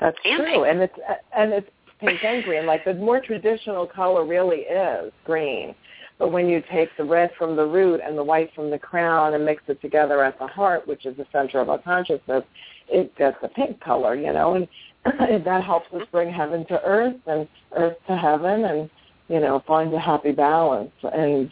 [0.00, 0.66] that's and true pink.
[0.66, 0.98] and it's
[1.36, 1.70] and it's
[2.00, 2.66] pink and green.
[2.66, 5.74] Like the more traditional color really is green.
[6.18, 9.34] But when you take the red from the root and the white from the crown
[9.34, 12.44] and mix it together at the heart, which is the center of our consciousness,
[12.88, 14.68] it gets a pink color, you know, and
[15.44, 18.90] that helps us bring heaven to earth and earth to heaven and,
[19.28, 20.92] you know, find a happy balance.
[21.02, 21.50] And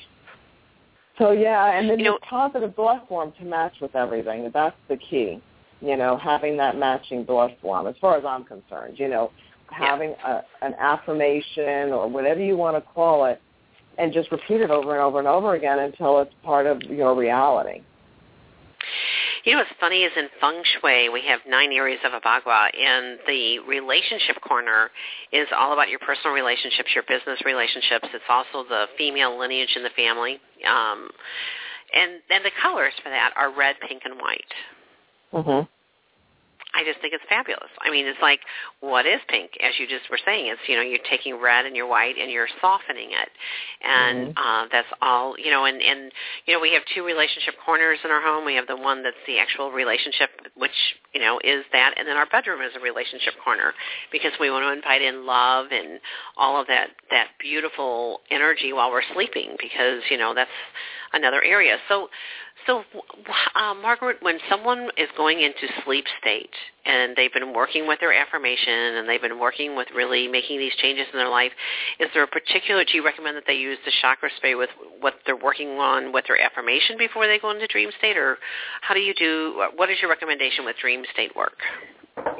[1.18, 4.50] so, yeah, and then you know, positive blood form to match with everything.
[4.54, 5.42] That's the key,
[5.80, 9.30] you know, having that matching blood form as far as I'm concerned, you know,
[9.72, 13.40] having a, an affirmation or whatever you want to call it,
[13.98, 17.14] and just repeat it over and over and over again until it's part of your
[17.14, 17.82] reality.
[19.44, 22.70] You know what's funny is in feng shui we have nine areas of a bagua,
[22.78, 24.90] and the relationship corner
[25.32, 28.06] is all about your personal relationships, your business relationships.
[28.14, 31.10] It's also the female lineage in the family, um,
[31.92, 34.52] and and the colors for that are red, pink, and white.
[35.32, 35.68] Mhm.
[36.74, 37.68] I just think it's fabulous.
[37.80, 38.40] I mean, it's like,
[38.80, 39.52] what is pink?
[39.60, 42.30] As you just were saying, it's you know you're taking red and you're white and
[42.30, 43.28] you're softening it,
[43.84, 44.38] and mm-hmm.
[44.38, 45.64] uh, that's all you know.
[45.64, 46.12] And and
[46.46, 48.44] you know we have two relationship corners in our home.
[48.44, 50.76] We have the one that's the actual relationship, which
[51.14, 53.72] you know is that, and then our bedroom is a relationship corner
[54.10, 56.00] because we want to invite in love and
[56.36, 60.50] all of that that beautiful energy while we're sleeping because you know that's
[61.12, 61.76] another area.
[61.88, 62.08] So
[62.66, 62.84] so,
[63.56, 68.12] uh, Margaret, when someone is going into sleep state and they've been working with their
[68.12, 71.52] affirmation and they've been working with really making these changes in their life,
[72.00, 75.14] is there a particular, do you recommend that they use the chakra spray with what
[75.26, 78.16] they're working on with their affirmation before they go into dream state?
[78.16, 78.38] Or
[78.80, 81.58] how do you do, what is your recommendation with dream state work?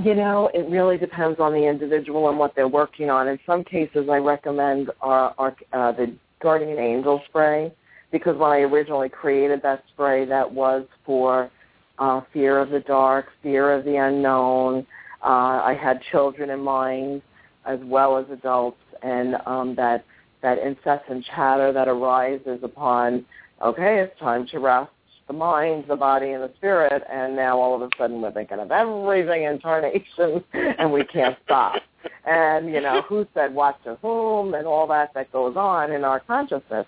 [0.03, 3.29] You know, it really depends on the individual and what they're working on.
[3.29, 7.73] In some cases, I recommend our, our, uh, the Guardian Angel spray
[8.11, 11.51] because when I originally created that spray, that was for
[11.99, 14.87] uh, fear of the dark, fear of the unknown.
[15.23, 17.23] Uh, I had children in mind
[17.65, 20.05] as well as adults, and um, that
[20.43, 23.25] that incessant chatter that arises upon,
[23.65, 24.91] okay, it's time to rest
[25.29, 28.59] the mind, the body, and the spirit, and now all of a sudden we're thinking
[28.59, 31.81] of everything in tarnation, and we can't stop.
[32.27, 36.03] And you know, who said what to whom, and all that that goes on in
[36.03, 36.87] our consciousness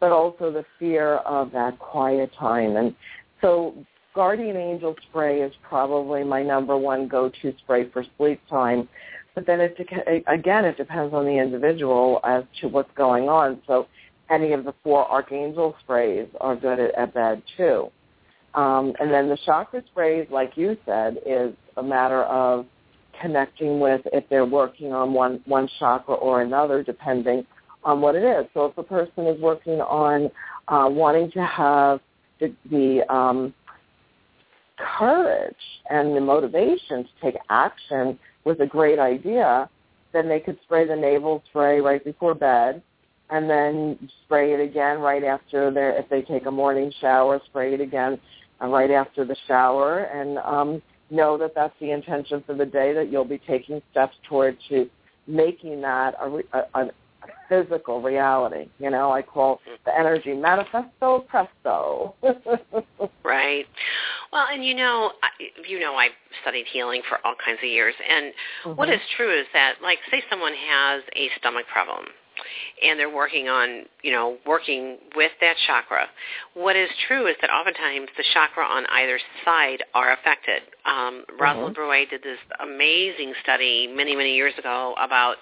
[0.00, 2.76] but also the fear of that quiet time.
[2.76, 2.94] And
[3.40, 3.74] so
[4.14, 8.88] Guardian Angel spray is probably my number one go-to spray for sleep time.
[9.34, 9.76] But then it
[10.26, 13.62] again, it depends on the individual as to what's going on.
[13.66, 13.86] So
[14.28, 17.90] any of the four Archangel sprays are good at, at bed too.
[18.54, 22.66] Um, and then the chakra sprays, like you said, is a matter of
[23.20, 27.46] connecting with if they're working on one, one chakra or another, depending
[27.84, 28.46] on what it is.
[28.54, 30.30] So if a person is working on
[30.68, 32.00] uh, wanting to have
[32.40, 33.54] the, the um,
[34.98, 35.54] courage
[35.90, 39.68] and the motivation to take action with a great idea,
[40.12, 42.82] then they could spray the navel spray right before bed
[43.30, 47.74] and then spray it again right after their if they take a morning shower spray
[47.74, 48.18] it again
[48.60, 50.00] uh, right after the shower.
[50.04, 54.14] And um know that that's the intention for the day that you'll be taking steps
[54.28, 54.88] toward to
[55.26, 56.90] making that a, a
[57.48, 58.68] physical reality.
[58.78, 62.14] You know, I call the energy manifesto presto.
[63.24, 63.66] right.
[64.32, 65.12] Well, and you know,
[65.68, 66.12] you know, I've
[66.42, 68.32] studied healing for all kinds of years, and
[68.64, 68.78] mm-hmm.
[68.78, 72.06] what is true is that, like, say someone has a stomach problem,
[72.82, 76.06] and they're working on, you know, working with that chakra.
[76.54, 80.62] What is true is that oftentimes the chakra on either side are affected.
[80.84, 81.42] Um, mm-hmm.
[81.42, 85.36] Rosalyn Bruyere did this amazing study many, many years ago about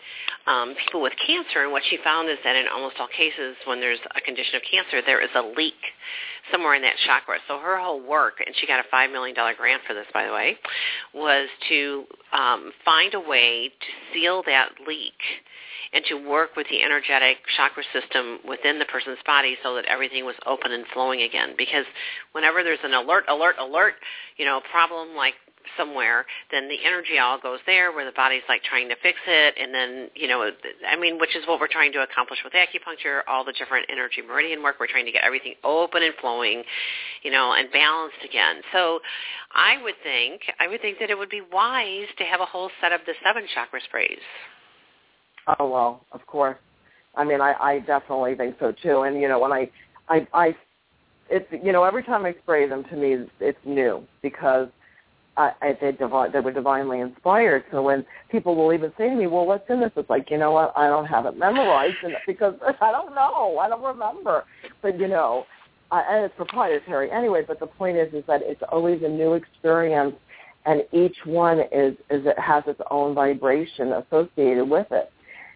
[0.46, 3.80] um, people with cancer, and what she found is that in almost all cases when
[3.80, 5.78] there's a condition of cancer, there is a leak
[6.50, 7.38] somewhere in that chakra.
[7.46, 10.32] So her whole work, and she got a $5 million grant for this, by the
[10.32, 10.56] way,
[11.14, 15.20] was to um, find a way to seal that leak
[15.92, 20.24] and to work with the energetic chakra system within the person's body so that everything
[20.24, 21.54] was open and flowing again.
[21.56, 21.84] Because
[22.32, 23.94] whenever there's an alert, alert, alert,
[24.36, 25.34] you know, problem like
[25.76, 29.54] somewhere, then the energy all goes there where the body's like trying to fix it
[29.60, 30.50] and then, you know,
[30.88, 34.22] I mean, which is what we're trying to accomplish with acupuncture, all the different energy
[34.26, 34.76] meridian work.
[34.80, 36.62] We're trying to get everything open and flowing,
[37.22, 38.62] you know, and balanced again.
[38.72, 39.00] So
[39.52, 42.70] I would think, I would think that it would be wise to have a whole
[42.80, 44.18] set of the seven chakra sprays.
[45.58, 46.58] Oh well, of course.
[47.16, 49.02] I mean, I, I definitely think so too.
[49.02, 49.70] And you know, when I,
[50.08, 50.56] I, I,
[51.30, 54.68] it's you know, every time I spray them, to me, it's new because
[55.37, 57.64] I, I they, divi- they were divinely inspired.
[57.70, 60.38] So when people will even say to me, "Well, what's in this?" It's like, you
[60.38, 60.72] know what?
[60.76, 63.58] I don't have it memorized and because I don't know.
[63.58, 64.44] I don't remember.
[64.82, 65.44] But you know,
[65.90, 67.42] uh, and it's proprietary anyway.
[67.46, 70.14] But the point is, is that it's always a new experience,
[70.66, 75.11] and each one is is it has its own vibration associated with it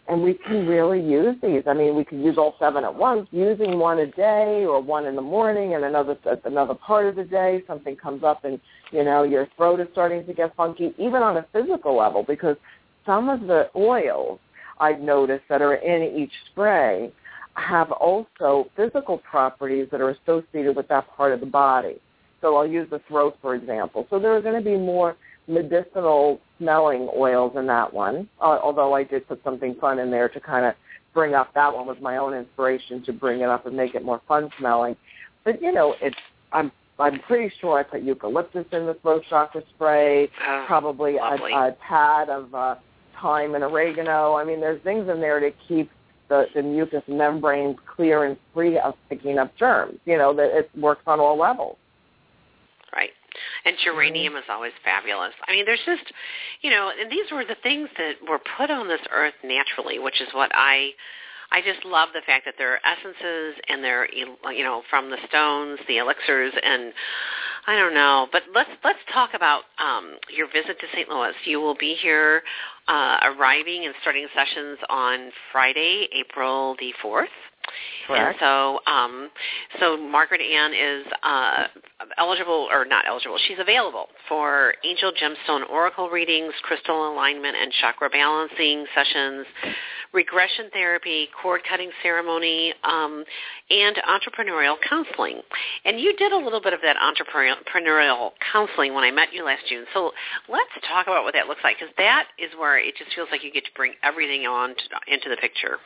[0.08, 1.62] and we can really use these.
[1.66, 5.06] I mean, we could use all seven at once, using one a day or one
[5.06, 7.62] in the morning and another another part of the day.
[7.66, 8.60] Something comes up and,
[8.90, 12.56] you know, your throat is starting to get funky, even on a physical level, because
[13.06, 14.40] some of the oils
[14.80, 17.12] I've noticed that are in each spray
[17.54, 22.00] have also physical properties that are associated with that part of the body.
[22.40, 24.06] So I'll use the throat, for example.
[24.10, 25.16] So there are going to be more
[25.48, 30.28] medicinal smelling oils in that one, uh, although I did put something fun in there
[30.28, 30.74] to kind of
[31.12, 34.04] bring up that one was my own inspiration to bring it up and make it
[34.04, 34.96] more fun smelling.
[35.44, 36.16] But you know, it's
[36.52, 41.24] I'm I'm pretty sure I put eucalyptus in the throat chakra spray, oh, probably a,
[41.24, 42.76] a pad of uh,
[43.20, 44.34] thyme and oregano.
[44.34, 45.90] I mean, there's things in there to keep
[46.28, 49.98] the, the mucous membranes clear and free of picking up germs.
[50.04, 51.76] You know, that it works on all levels.
[53.64, 55.32] And geranium is always fabulous.
[55.46, 56.12] I mean, there's just,
[56.62, 60.20] you know, and these were the things that were put on this earth naturally, which
[60.20, 60.90] is what I
[61.52, 65.18] I just love the fact that there are essences and they're you know from the
[65.28, 66.94] stones, the elixirs, and
[67.66, 68.26] I don't know.
[68.32, 71.08] But let's let's talk about um, your visit to St.
[71.10, 71.34] Louis.
[71.44, 72.42] You will be here
[72.88, 77.28] uh, arriving and starting sessions on Friday, April the fourth.
[78.06, 78.22] Correct.
[78.28, 79.30] And so, um,
[79.80, 81.66] so Margaret Ann is uh,
[82.18, 83.38] eligible or not eligible.
[83.48, 89.46] She's available for angel gemstone oracle readings, crystal alignment, and chakra balancing sessions,
[90.12, 93.24] regression therapy, cord cutting ceremony, um,
[93.70, 95.40] and entrepreneurial counseling.
[95.84, 99.62] And you did a little bit of that entrepreneurial counseling when I met you last
[99.68, 99.84] June.
[99.94, 100.12] So
[100.48, 103.44] let's talk about what that looks like because that is where it just feels like
[103.44, 105.78] you get to bring everything on to, into the picture.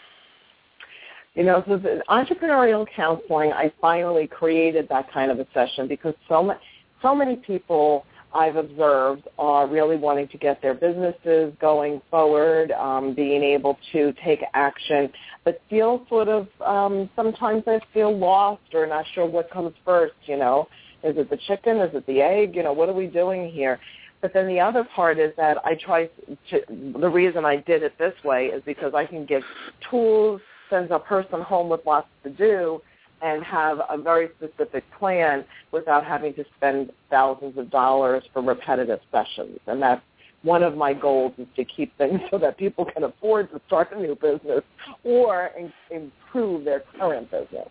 [1.36, 6.14] You know, so the entrepreneurial counseling, I finally created that kind of a session because
[6.30, 6.58] so many,
[7.02, 13.14] so many people I've observed are really wanting to get their businesses going forward, um,
[13.14, 15.10] being able to take action,
[15.44, 20.14] but feel sort of um, sometimes they feel lost or not sure what comes first.
[20.24, 20.68] You know,
[21.04, 21.76] is it the chicken?
[21.78, 22.56] Is it the egg?
[22.56, 23.78] You know, what are we doing here?
[24.22, 26.08] But then the other part is that I try
[26.50, 26.60] to.
[26.98, 29.42] The reason I did it this way is because I can give
[29.90, 30.40] tools
[30.70, 32.80] sends a person home with lots to do
[33.22, 39.00] and have a very specific plan without having to spend thousands of dollars for repetitive
[39.10, 39.58] sessions.
[39.66, 40.02] And that's
[40.42, 43.88] one of my goals is to keep things so that people can afford to start
[43.92, 44.62] a new business
[45.04, 47.68] or in, improve their current business.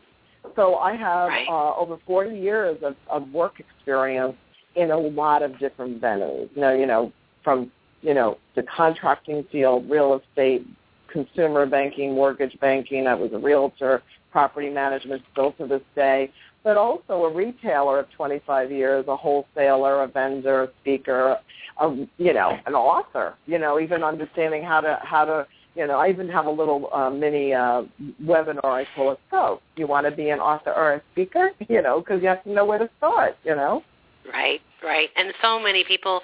[0.56, 1.48] So I have right.
[1.50, 4.36] uh, over 40 years of, of work experience
[4.76, 6.50] in a lot of different venues.
[6.54, 7.12] You know, you know,
[7.44, 7.72] from
[8.02, 10.68] you know the contracting field, real estate,
[11.16, 13.08] consumer banking, mortgage banking.
[13.08, 16.30] I was a realtor, property management still to this day,
[16.62, 21.38] but also a retailer of 25 years, a wholesaler, a vendor, a speaker,
[21.80, 23.36] a, you know, an author.
[23.46, 26.90] You know, even understanding how to how to you know, I even have a little
[26.94, 27.84] uh, mini uh,
[28.24, 31.52] webinar I call it So, you want to be an author or a speaker?
[31.70, 33.84] You know, because you have to know where to start, you know?
[34.32, 35.10] Right, right.
[35.16, 36.22] And so many people,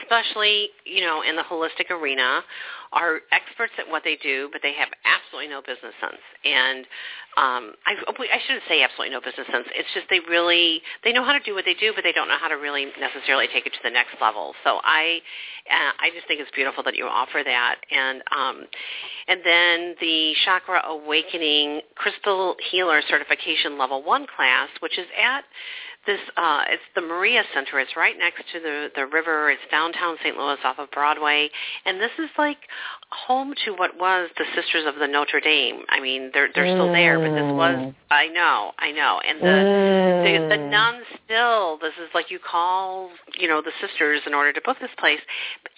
[0.00, 2.42] especially, you know, in the holistic arena,
[2.92, 6.22] are experts at what they do, but they have absolutely no business sense.
[6.44, 6.86] And
[7.36, 9.66] um, I, I shouldn't say absolutely no business sense.
[9.74, 12.26] It's just they really they know how to do what they do, but they don't
[12.26, 14.54] know how to really necessarily take it to the next level.
[14.64, 15.20] So I
[15.70, 17.76] uh, I just think it's beautiful that you offer that.
[17.90, 18.66] And um,
[19.28, 25.44] and then the Chakra Awakening Crystal Healer Certification Level One class, which is at
[26.10, 27.78] this uh it's the Maria Center.
[27.78, 29.50] It's right next to the the river.
[29.50, 30.36] It's downtown St.
[30.36, 31.48] Louis off of Broadway.
[31.86, 32.58] And this is like
[33.10, 35.82] home to what was the Sisters of the Notre Dame.
[35.88, 36.74] I mean, they're they're mm.
[36.74, 37.94] still there, but this was mm.
[38.10, 39.20] I know, I know.
[39.26, 40.48] And the, mm.
[40.50, 44.52] the the nuns still this is like you call, you know, the sisters in order
[44.52, 45.20] to book this place.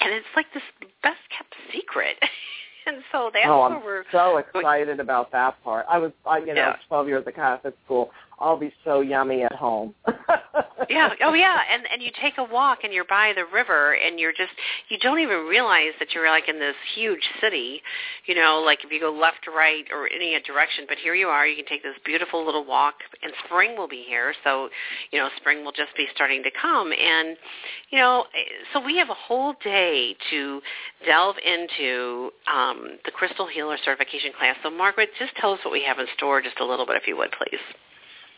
[0.01, 0.65] And it's like this
[1.03, 2.17] best kept secret.
[2.87, 5.87] and so that's oh, where I'm we're so excited about that part.
[5.89, 6.77] I was, I, you know, yeah.
[6.89, 8.11] 12 years at Catholic school.
[8.43, 9.95] I'll be so yummy at home.
[10.91, 11.11] yeah.
[11.25, 11.61] Oh yeah.
[11.73, 14.51] And and you take a walk and you're by the river and you're just
[14.89, 17.81] you don't even realize that you're like in this huge city,
[18.27, 20.85] you know, like if you go left, or right, or any direction.
[20.89, 21.47] But here you are.
[21.47, 24.35] You can take this beautiful little walk, and spring will be here.
[24.43, 24.69] So,
[25.13, 27.37] you know, spring will just be starting to come, and
[27.91, 28.25] you know,
[28.73, 30.61] so we have a whole day to
[31.07, 34.57] delve into um, the Crystal Healer certification class.
[34.63, 37.07] So, Margaret, just tell us what we have in store, just a little bit, if
[37.07, 37.61] you would, please.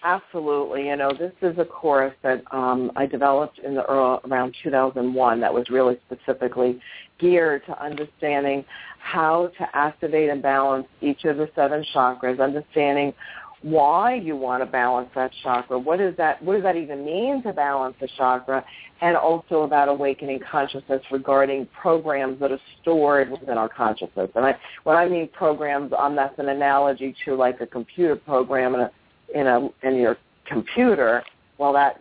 [0.05, 0.89] Absolutely.
[0.89, 5.41] You know, this is a course that um, I developed in the early, around 2001
[5.41, 6.79] that was really specifically
[7.19, 8.67] geared to understanding
[8.99, 13.15] how to activate and balance each of the seven chakras, understanding
[13.63, 15.79] why you want to balance that chakra.
[15.79, 18.63] What is that what does that even mean to balance the chakra?
[19.01, 24.31] And also about awakening consciousness regarding programs that are stored within our consciousness.
[24.35, 28.75] And I when I mean programs, um, that's an analogy to like a computer program
[28.75, 28.91] and a
[29.35, 30.17] in a in your
[30.47, 31.23] computer,
[31.57, 32.01] while that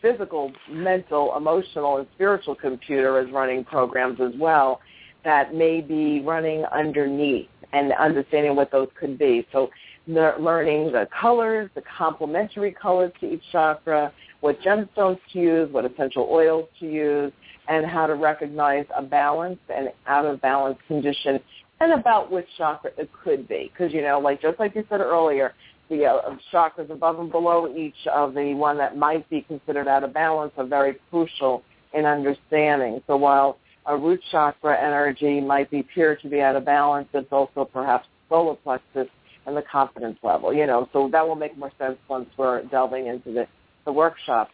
[0.00, 4.80] physical, mental, emotional, and spiritual computer is running programs as well
[5.24, 9.46] that may be running underneath and understanding what those could be.
[9.52, 9.70] So
[10.06, 16.28] learning the colors, the complementary colors to each chakra, what gemstones to use, what essential
[16.30, 17.32] oils to use,
[17.68, 21.38] and how to recognize a balanced and out of balance condition
[21.80, 23.70] and about which chakra it could be.
[23.72, 25.54] Because, you know, like just like you said earlier,
[25.92, 30.02] the uh, chakras above and below each of the one that might be considered out
[30.02, 31.62] of balance are very crucial
[31.92, 33.02] in understanding.
[33.06, 37.30] So while a root chakra energy might be appear to be out of balance, it's
[37.30, 39.08] also perhaps solar plexus
[39.46, 40.52] and the confidence level.
[40.54, 43.46] You know, so that will make more sense once we're delving into the,
[43.84, 44.48] the workshop.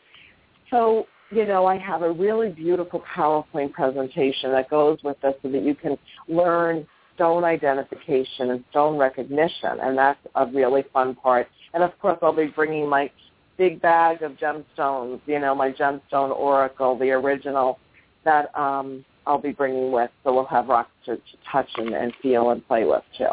[0.70, 5.51] So, you know, I have a really beautiful PowerPoint presentation that goes with this so
[5.51, 6.86] that you can learn
[7.19, 11.49] stone identification and stone recognition, and that's a really fun part.
[11.75, 13.11] And of course, I'll be bringing my
[13.57, 17.81] big bag of gemstones, you know, my gemstone oracle, the original,
[18.25, 20.11] that um, I'll be bringing with.
[20.23, 23.27] So we'll have rocks to, to touch and, and feel and play with too.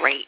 [0.00, 0.26] Great.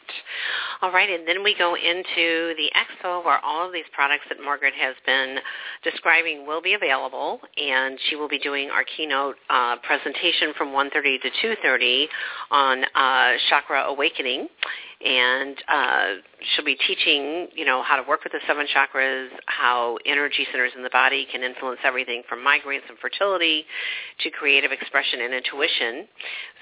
[0.81, 4.37] All right, and then we go into the expo where all of these products that
[4.41, 5.35] Margaret has been
[5.83, 11.21] describing will be available, and she will be doing our keynote uh, presentation from 1.30
[11.21, 12.05] to 2.30
[12.51, 14.47] on uh, chakra awakening
[15.05, 16.05] and uh,
[16.41, 20.73] she'll be teaching, you know, how to work with the seven chakras, how energy centers
[20.75, 23.65] in the body can influence everything from migraines and fertility
[24.19, 26.05] to creative expression and intuition.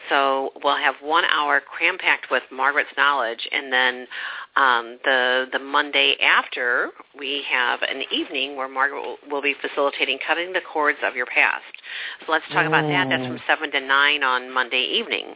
[0.09, 4.06] So we'll have one hour cram-packed with Margaret's knowledge, and then
[4.55, 10.19] um, the the Monday after, we have an evening where Margaret will, will be facilitating
[10.27, 11.63] cutting the cords of your past.
[12.25, 13.07] So let's talk about that.
[13.09, 15.35] That's from 7 to 9 on Monday evening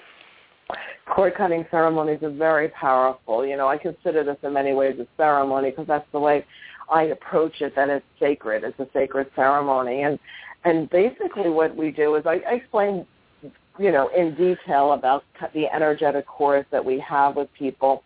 [1.07, 3.45] cord cutting ceremonies are very powerful.
[3.45, 6.45] You know, I consider this in many ways a ceremony because that's the way
[6.89, 7.75] I approach it.
[7.75, 8.63] That it's sacred.
[8.63, 10.19] It's a sacred ceremony, and
[10.63, 13.05] and basically what we do is I, I explain,
[13.79, 18.03] you know, in detail about the energetic cords that we have with people,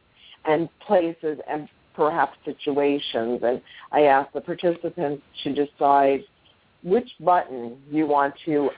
[0.48, 6.22] and places and perhaps situations, and I ask the participants to decide
[6.84, 8.70] which button you want to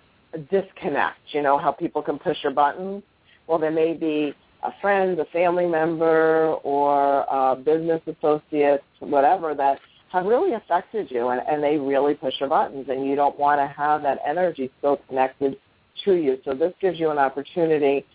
[0.51, 1.19] disconnect.
[1.29, 3.03] You know how people can push your buttons
[3.47, 9.79] well, there may be a friend, a family member, or a business associate, whatever, that
[10.11, 13.59] have really affected you and, and they really push your buttons and you don't want
[13.59, 15.57] to have that energy still connected
[16.05, 16.37] to you.
[16.45, 18.05] So this gives you an opportunity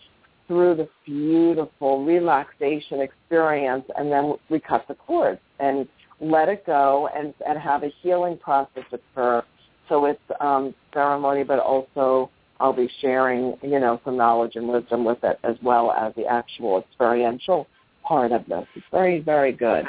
[0.47, 5.87] through this beautiful relaxation experience, and then we cut the cords and
[6.19, 9.43] let it go and, and have a healing process occur.
[9.89, 12.29] So it's um, ceremony, but also
[12.59, 16.25] I'll be sharing, you know, some knowledge and wisdom with it as well as the
[16.25, 17.67] actual experiential
[18.03, 18.65] part of this.
[18.75, 19.85] It's very, very good.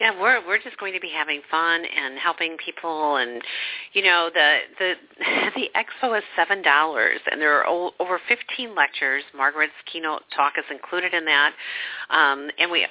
[0.00, 3.40] Yeah, we're we're just going to be having fun and helping people, and
[3.94, 4.94] you know the the
[5.56, 9.22] the expo is seven dollars, and there are o- over fifteen lectures.
[9.34, 11.52] Margaret's keynote talk is included in that,
[12.10, 12.86] um, and we.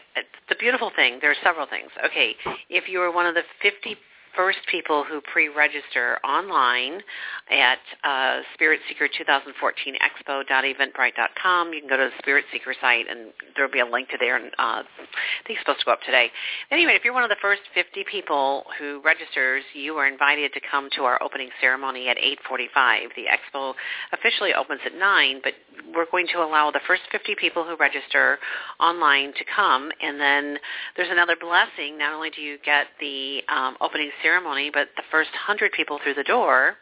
[0.49, 1.89] The beautiful thing, there are several things.
[2.03, 2.35] Okay,
[2.69, 3.95] if you are one of the fifty
[4.35, 7.01] first people who pre-register online
[7.49, 11.73] at uh, Spirit Seeker 2014 expo.eventbrite.com.
[11.73, 14.17] You can go to the Spirit Seeker site, and there will be a link to
[14.19, 14.37] there.
[14.37, 16.29] And uh, I think it's supposed to go up today.
[16.71, 20.61] Anyway, if you're one of the first 50 people who registers, you are invited to
[20.69, 23.15] come to our opening ceremony at 8:45.
[23.15, 23.73] The expo
[24.11, 25.53] officially opens at 9, but
[25.95, 28.37] we're going to allow the first 50 people who register
[28.79, 30.57] online to come, and then
[30.95, 31.97] there's another blessing.
[31.97, 36.15] Not only do you get the um, opening ceremony, but the first 100 people through
[36.15, 36.75] the door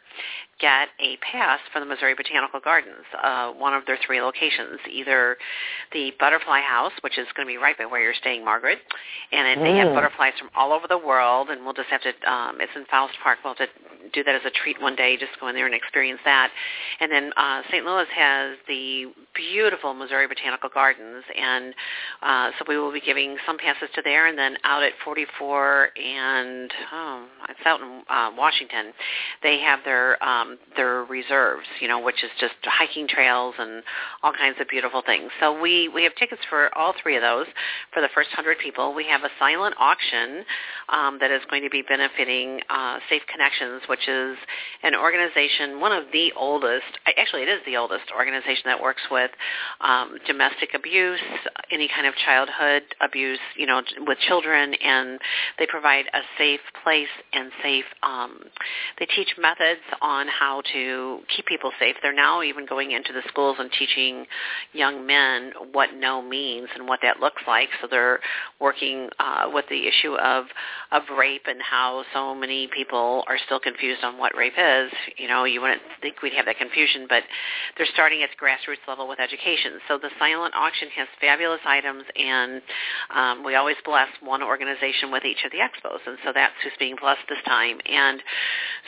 [0.60, 5.36] get a pass for the Missouri Botanical Gardens, uh, one of their three locations, either
[5.92, 8.78] the Butterfly House, which is going to be right by where you're staying, Margaret,
[9.32, 9.64] and mm.
[9.64, 9.94] they have mm.
[9.94, 13.14] butterflies from all over the world, and we'll just have to, um, it's in Faust
[13.22, 13.74] Park, we'll have to
[14.12, 16.50] do that as a treat one day, just go in there and experience that.
[17.00, 17.84] And then uh, St.
[17.84, 21.74] Louis has the beautiful Missouri Botanical Gardens, and
[22.22, 25.88] uh, so we will be giving some passes to there, and then out at 44
[25.96, 28.92] and, oh, it's out in uh, Washington,
[29.42, 33.82] they have their um, their reserves, you know, which is just hiking trails and
[34.22, 35.30] all kinds of beautiful things.
[35.40, 37.46] So we we have tickets for all three of those
[37.92, 38.94] for the first hundred people.
[38.94, 40.44] We have a silent auction
[40.88, 44.36] um, that is going to be benefiting uh, Safe Connections, which is
[44.82, 46.84] an organization, one of the oldest.
[47.16, 49.30] Actually, it is the oldest organization that works with
[49.80, 51.20] um, domestic abuse,
[51.70, 55.18] any kind of childhood abuse, you know, with children, and
[55.58, 57.84] they provide a safe place and safe.
[58.02, 58.38] Um,
[58.98, 61.96] they teach methods on how to keep people safe.
[62.02, 64.26] They're now even going into the schools and teaching
[64.72, 67.68] young men what no means and what that looks like.
[67.80, 68.20] So they're
[68.60, 70.46] working uh, with the issue of
[70.92, 74.90] of rape and how so many people are still confused on what rape is.
[75.16, 77.24] You know, you wouldn't think we'd have that confusion, but
[77.80, 79.80] they're starting at the grassroots level with education.
[79.88, 82.60] So the silent auction has fabulous items, and
[83.08, 86.76] um, we always bless one organization with each of the expos, and so that's who's
[86.78, 87.80] being blessed this time.
[87.88, 88.20] And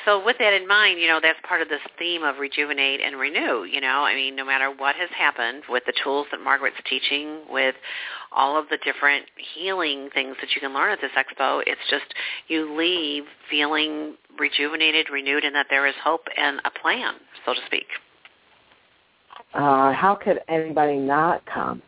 [0.05, 3.17] so with that in mind, you know, that's part of this theme of rejuvenate and
[3.17, 3.65] renew.
[3.65, 7.41] You know, I mean, no matter what has happened with the tools that Margaret's teaching,
[7.49, 7.75] with
[8.33, 12.07] all of the different healing things that you can learn at this expo, it's just
[12.49, 17.15] you leave feeling rejuvenated, renewed, and that there is hope and a plan,
[17.45, 17.87] so to speak.
[19.55, 21.83] Uh, how could anybody not come?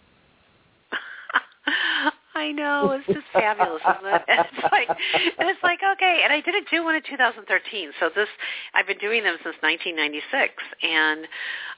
[2.34, 4.22] I know it's just fabulous, isn't it?
[4.28, 7.90] It's like and it's like okay, and I didn't do one in 2013.
[7.98, 8.28] So this
[8.74, 11.26] I've been doing them since 1996, and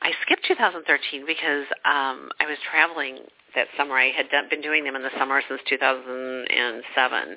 [0.02, 3.24] I skipped 2013 because um I was traveling
[3.55, 3.96] that summer.
[3.96, 7.36] I had done, been doing them in the summer since 2007.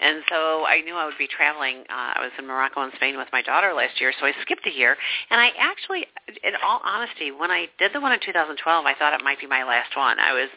[0.00, 1.80] And so I knew I would be traveling.
[1.90, 4.66] Uh, I was in Morocco and Spain with my daughter last year, so I skipped
[4.66, 4.96] a year.
[5.30, 6.06] And I actually,
[6.44, 9.46] in all honesty, when I did the one in 2012, I thought it might be
[9.46, 10.18] my last one.
[10.18, 10.48] I was,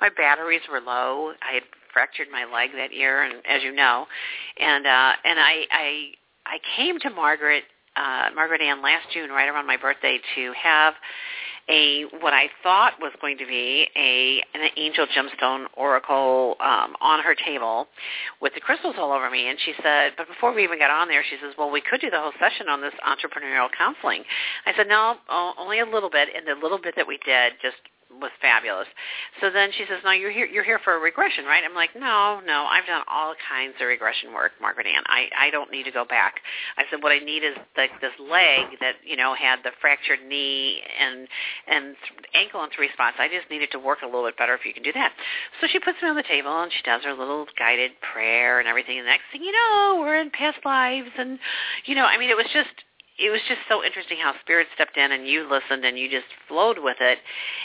[0.00, 1.32] my batteries were low.
[1.42, 4.06] I had fractured my leg that year, and as you know,
[4.58, 6.10] and uh, and I I
[6.46, 7.64] I came to Margaret
[8.00, 10.94] uh, Margaret Ann last June, right around my birthday, to have
[11.68, 17.22] a what I thought was going to be a an angel gemstone oracle um, on
[17.22, 17.86] her table
[18.40, 19.48] with the crystals all over me.
[19.48, 22.00] And she said, but before we even got on there, she says, well, we could
[22.00, 24.24] do the whole session on this entrepreneurial counseling.
[24.66, 25.16] I said, no,
[25.58, 26.28] only a little bit.
[26.34, 27.76] And the little bit that we did just
[28.18, 28.88] was fabulous.
[29.40, 30.46] So then she says, "No, you're here.
[30.46, 32.66] You're here for a regression, right?" I'm like, "No, no.
[32.66, 35.02] I've done all kinds of regression work, Margaret Ann.
[35.06, 36.40] I I don't need to go back."
[36.76, 40.22] I said, "What I need is like this leg that you know had the fractured
[40.24, 41.28] knee and
[41.68, 41.96] and
[42.34, 43.16] ankle in three spots.
[43.18, 45.12] I just needed to work a little bit better if you can do that."
[45.60, 48.68] So she puts me on the table and she does her little guided prayer and
[48.68, 48.98] everything.
[48.98, 51.38] And the next thing you know, we're in past lives, and
[51.84, 52.84] you know, I mean, it was just
[53.20, 56.26] it was just so interesting how spirit stepped in and you listened and you just
[56.48, 57.18] flowed with it.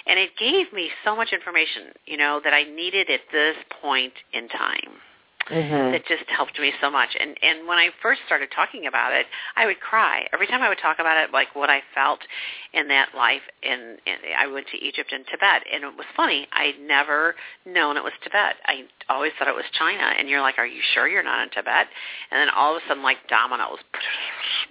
[0.05, 4.13] And it gave me so much information you know that i needed at this point
[4.33, 4.99] in time
[5.49, 5.91] mm-hmm.
[5.91, 7.09] that just helped me so much.
[7.19, 9.25] And and when I first started talking about it,
[9.55, 12.19] I would cry every time I would talk about it, like what I felt
[12.73, 13.41] in that life.
[13.63, 13.97] And,
[14.37, 16.47] I went to Egypt and Tibet, and it was funny.
[16.51, 17.35] I'd never
[17.65, 18.55] known it was Tibet.
[18.65, 20.13] I always thought it was China.
[20.17, 21.87] And you're like, are you sure you're not in Tibet?
[22.31, 23.79] And then all of a sudden, like dominoes,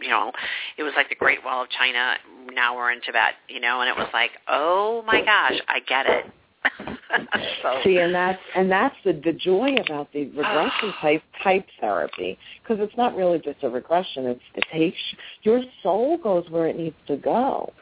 [0.00, 0.32] you know,
[0.76, 2.14] it was like the Great Wall of China.
[2.52, 6.06] Now we're in Tibet, you know, and it was like, oh my gosh, I get
[6.06, 6.26] it
[7.62, 7.80] so.
[7.84, 12.82] See, and that's and that's the the joy about the regression type type therapy because
[12.82, 14.98] it's not really just a regression; it's it takes
[15.42, 17.72] your soul goes where it needs to go,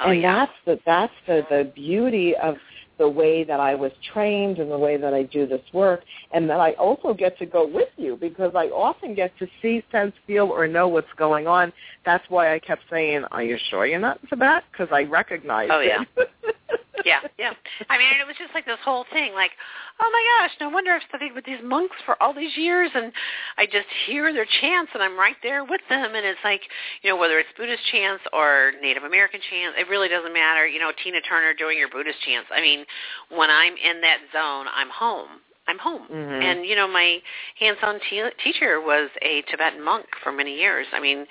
[0.00, 0.34] oh, and yeah.
[0.34, 2.56] that's the that's the the beauty of
[2.98, 6.48] the way that I was trained and the way that I do this work, and
[6.48, 10.14] that I also get to go with you because I often get to see, sense,
[10.26, 11.72] feel, or know what's going on.
[12.06, 15.68] That's why I kept saying, "Are you sure you're not in Tibet?" Because I recognize
[15.70, 15.92] oh, it.
[16.16, 16.24] Yeah.
[17.04, 17.52] yeah, yeah.
[17.88, 19.52] I mean, it was just like this whole thing, like,
[20.00, 23.12] oh my gosh, no wonder I've studied with these monks for all these years, and
[23.58, 26.62] I just hear their chants, and I'm right there with them, and it's like,
[27.02, 30.66] you know, whether it's Buddhist chants or Native American chants, it really doesn't matter.
[30.66, 32.48] You know, Tina Turner doing your Buddhist chants.
[32.54, 32.84] I mean,
[33.30, 35.40] when I'm in that zone, I'm home.
[35.68, 36.06] I'm home.
[36.10, 36.42] Mm-hmm.
[36.42, 37.18] And you know, my
[37.58, 40.86] hands-on te- teacher was a Tibetan monk for many years.
[40.92, 41.26] I mean,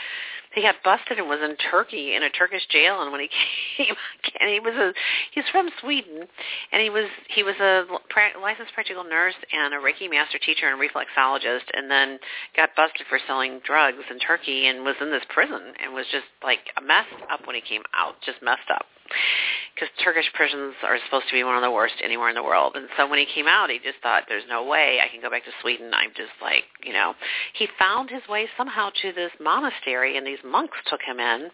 [0.55, 3.01] he got busted and was in Turkey in a Turkish jail.
[3.01, 3.29] And when he
[3.77, 3.95] came,
[4.39, 4.93] and he was a
[5.31, 6.25] he's from Sweden,
[6.71, 10.67] and he was he was a pra- licensed practical nurse and a Reiki master teacher
[10.67, 12.19] and reflexologist, and then
[12.55, 16.27] got busted for selling drugs in Turkey and was in this prison and was just
[16.43, 18.85] like messed up when he came out, just messed up
[19.73, 22.73] because Turkish prisons are supposed to be one of the worst anywhere in the world.
[22.75, 25.29] And so when he came out, he just thought, "There's no way I can go
[25.29, 27.13] back to Sweden." I'm just like, you know,
[27.53, 31.51] he found his way somehow to this monastery, and these monks took him in.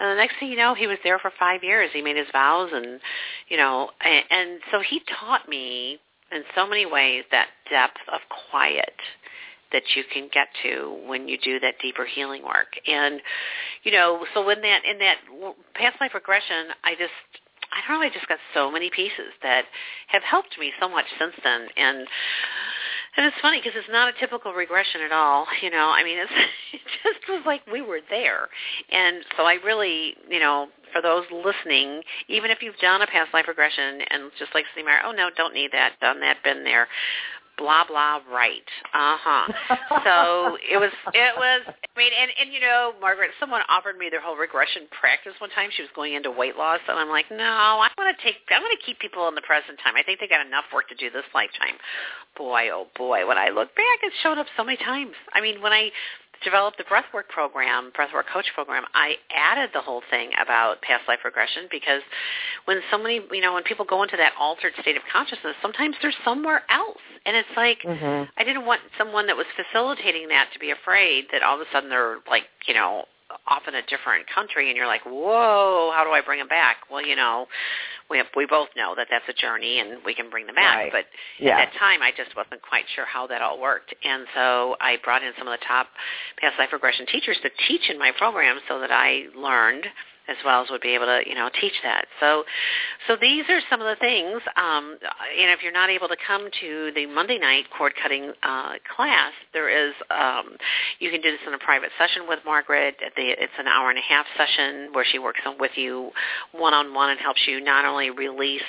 [0.00, 1.90] And the next thing you know, he was there for five years.
[1.92, 3.00] He made his vows, and
[3.48, 6.00] you know, and, and so he taught me
[6.32, 8.20] in so many ways that depth of
[8.50, 8.94] quiet
[9.72, 12.78] that you can get to when you do that deeper healing work.
[12.86, 13.20] And
[13.82, 15.16] you know, so in that in that
[15.74, 17.12] past life regression, I just
[17.72, 19.64] I don't know, I just got so many pieces that
[20.08, 21.66] have helped me so much since then.
[21.76, 22.06] And
[23.16, 25.46] and it's funny because it's not a typical regression at all.
[25.62, 26.32] You know, I mean, it's,
[26.72, 28.48] it just was like we were there.
[28.90, 33.32] And so I really, you know, for those listening, even if you've done a past
[33.32, 36.88] life regression and just like Meyer, oh no, don't need that, done that, been there
[37.56, 38.66] blah blah right.
[38.92, 39.46] Uh huh
[40.04, 44.08] so it was it was i mean and and you know margaret someone offered me
[44.10, 45.70] their whole regression practice one time.
[45.74, 47.44] She was going into weight loss and i'm like no
[47.80, 49.94] i want to take i want to keep people in the present time.
[49.96, 51.78] I think they got enough work to do this lifetime.
[52.36, 55.14] Boy oh boy when i look back it's shown up so many times.
[55.32, 55.90] I mean when i
[56.44, 61.20] developed the breathwork program, breathwork coach program, I added the whole thing about past life
[61.24, 62.02] regression because
[62.66, 65.96] when so many, you know, when people go into that altered state of consciousness, sometimes
[66.02, 67.02] they're somewhere else.
[67.26, 68.30] And it's like, mm-hmm.
[68.36, 71.70] I didn't want someone that was facilitating that to be afraid that all of a
[71.72, 73.04] sudden they're like, you know,
[73.46, 76.76] off in a different country and you're like, whoa, how do I bring them back?
[76.90, 77.46] Well, you know,
[78.10, 80.76] we have, we both know that that's a journey and we can bring them back.
[80.76, 80.92] Right.
[80.92, 81.04] But
[81.38, 81.58] yeah.
[81.58, 83.94] at that time, I just wasn't quite sure how that all worked.
[84.04, 85.88] And so I brought in some of the top
[86.38, 89.86] past life regression teachers to teach in my program so that I learned–
[90.28, 92.44] as well as would be able to you know teach that so
[93.06, 94.96] so these are some of the things um
[95.38, 99.32] and if you're not able to come to the monday night cord cutting uh class
[99.52, 100.56] there is um
[100.98, 103.98] you can do this in a private session with margaret the, it's an hour and
[103.98, 106.10] a half session where she works on with you
[106.52, 108.62] one on one and helps you not only release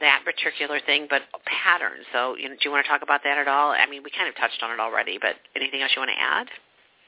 [0.00, 2.06] that particular thing, but patterns.
[2.12, 3.72] So, you know, do you want to talk about that at all?
[3.72, 6.22] I mean, we kind of touched on it already, but anything else you want to
[6.22, 6.46] add?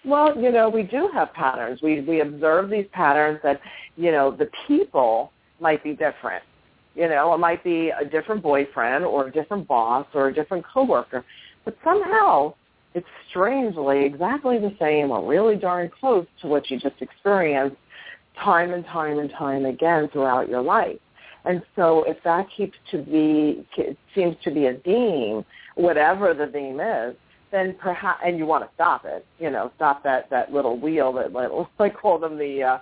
[0.05, 1.81] Well, you know, we do have patterns.
[1.83, 3.61] We we observe these patterns that,
[3.97, 6.43] you know, the people might be different.
[6.95, 10.65] You know, it might be a different boyfriend or a different boss or a different
[10.67, 11.25] coworker,
[11.65, 12.55] but somehow
[12.95, 17.77] it's strangely exactly the same or really darn close to what you just experienced
[18.43, 20.99] time and time and time again throughout your life.
[21.45, 23.67] And so if that keeps to be,
[24.15, 25.45] seems to be a theme,
[25.75, 27.17] whatever the theme is,
[27.53, 31.13] then perhaps and you want to stop it you know stop that that little wheel
[31.13, 32.79] that little I call them the uh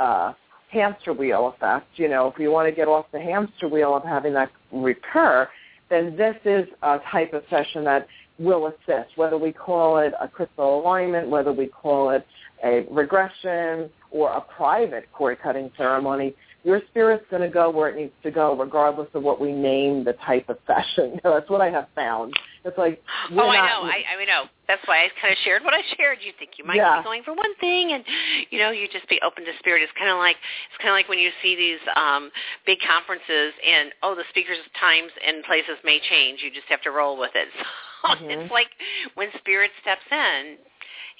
[0.00, 0.34] uh
[0.70, 2.26] hamster wheel effect you know.
[2.28, 5.48] If you want to get off the hamster wheel of having that recur
[5.88, 8.06] then this is a type of session that
[8.38, 12.26] will assist whether we call it a crystal alignment whether we call it
[12.64, 16.34] a regression or a private cord cutting ceremony
[16.64, 20.04] your spirit's going to go where it needs to go, regardless of what we name
[20.04, 21.20] the type of session.
[21.24, 22.34] That's what I have found.
[22.64, 23.02] It's like
[23.32, 23.82] oh, I know.
[23.90, 24.44] I, I know.
[24.68, 26.18] That's why I kind of shared what I shared.
[26.22, 26.98] You think you might yeah.
[26.98, 28.04] be going for one thing, and
[28.50, 29.82] you know, you just be open to spirit.
[29.82, 30.36] It's kind of like
[30.70, 32.30] it's kind of like when you see these um
[32.64, 36.40] big conferences, and oh, the speakers' times and places may change.
[36.42, 37.48] You just have to roll with it.
[38.04, 38.30] mm-hmm.
[38.30, 38.70] it's like
[39.14, 40.56] when spirit steps in,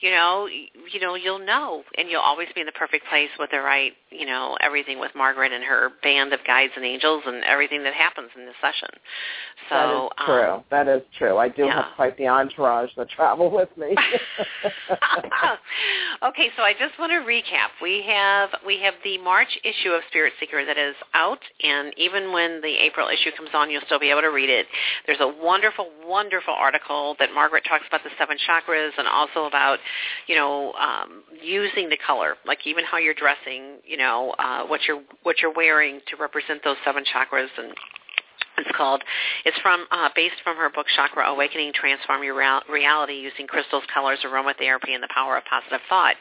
[0.03, 0.47] you know,
[0.93, 3.93] you know, you'll know, and you'll always be in the perfect place with the right,
[4.11, 7.95] you know, everything with Margaret and her band of guides and angels and everything that
[7.95, 8.89] happens in the session.
[9.71, 10.51] So that is true.
[10.51, 11.39] Um, that is true.
[11.39, 11.85] I do yeah.
[11.85, 13.91] have quite the entourage that travel with me.
[16.25, 17.71] okay, so I just want to recap.
[17.81, 22.33] We have we have the March issue of Spirit Seeker that is out, and even
[22.33, 24.67] when the April issue comes on, you'll still be able to read it.
[25.07, 29.79] There's a wonderful, wonderful article that Margaret talks about the seven chakras and also about
[30.27, 34.81] you know, um, using the color, like even how you're dressing, you know, uh, what
[34.87, 37.75] you're what you're wearing to represent those seven chakras and
[38.59, 39.03] it's called.
[39.45, 43.83] It's from uh, based from her book Chakra Awakening: Transform Your Real- Reality Using Crystals,
[43.93, 46.17] Colors, Aromatherapy, and the Power of Positive Thought.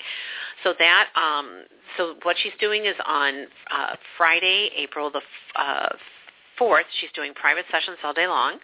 [0.63, 1.65] So that um,
[1.97, 5.21] so what she's doing is on uh, Friday, April the
[5.59, 5.89] uh,
[6.59, 8.59] 4th, she's doing private sessions all day long.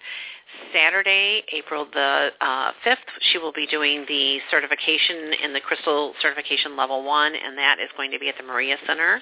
[0.73, 2.97] Saturday, April the uh, 5th,
[3.31, 7.89] she will be doing the certification in the Crystal Certification Level 1, and that is
[7.95, 9.21] going to be at the Maria Center.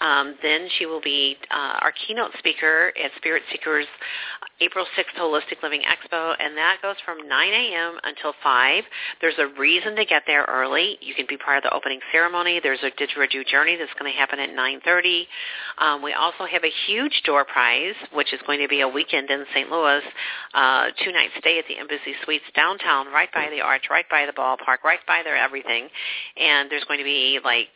[0.00, 3.86] Um, then she will be uh, our keynote speaker at Spirit Seekers
[4.60, 7.98] April 6th Holistic Living Expo, and that goes from 9 a.m.
[8.04, 8.84] until 5.
[9.20, 10.96] There's a reason to get there early.
[11.00, 12.60] You can be part of the opening ceremony.
[12.62, 15.26] There's a didgeridoo journey that's going to happen at 9.30.
[15.78, 19.30] Um, we also have a huge door prize, which is going to be a weekend
[19.30, 19.68] in St.
[19.70, 20.02] Louis,
[20.54, 24.32] uh, two-night stay at the Embassy Suites downtown, right by the arch, right by the
[24.32, 25.88] ballpark, right by their everything.
[26.36, 27.68] And there's going to be like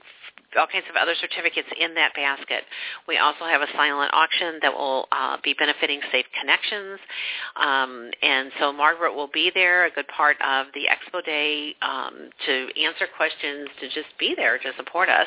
[0.56, 2.64] all kinds of other certificates in that basket.
[3.06, 6.98] We also have a silent auction that will uh, be benefiting Safe Connections.
[7.60, 12.30] Um, and so Margaret will be there, a good part of the Expo Day, um,
[12.46, 15.26] to answer questions, to just be there to support us.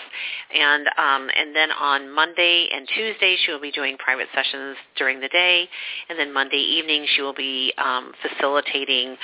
[0.53, 5.19] And, um, and then on Monday and Tuesday, she will be doing private sessions during
[5.19, 5.67] the day.
[6.09, 9.17] And then Monday evening, she will be um, facilitating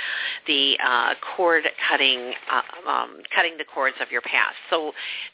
[0.45, 4.56] the uh, cord cutting, uh, um, cutting the cords of your past.
[4.70, 4.91] So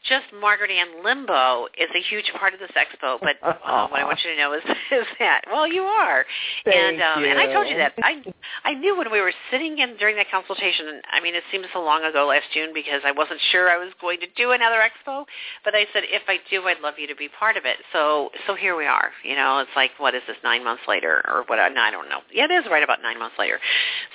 [0.07, 3.99] just Margaret Margaret Ann Lembo is a huge part of this expo, but uh, what
[3.99, 6.25] I want you to know is, is that well, you are,
[6.63, 7.31] Thank and um, you.
[7.31, 8.21] and I told you that I
[8.63, 10.89] I knew when we were sitting in during that consultation.
[10.89, 13.77] And I mean, it seems so long ago last June because I wasn't sure I
[13.81, 15.25] was going to do another expo,
[15.65, 17.77] but I said if I do, I'd love you to be part of it.
[17.91, 19.09] So so here we are.
[19.25, 21.57] You know, it's like what is this nine months later or what?
[21.73, 22.21] No, I don't know.
[22.31, 23.57] Yeah, it is right about nine months later.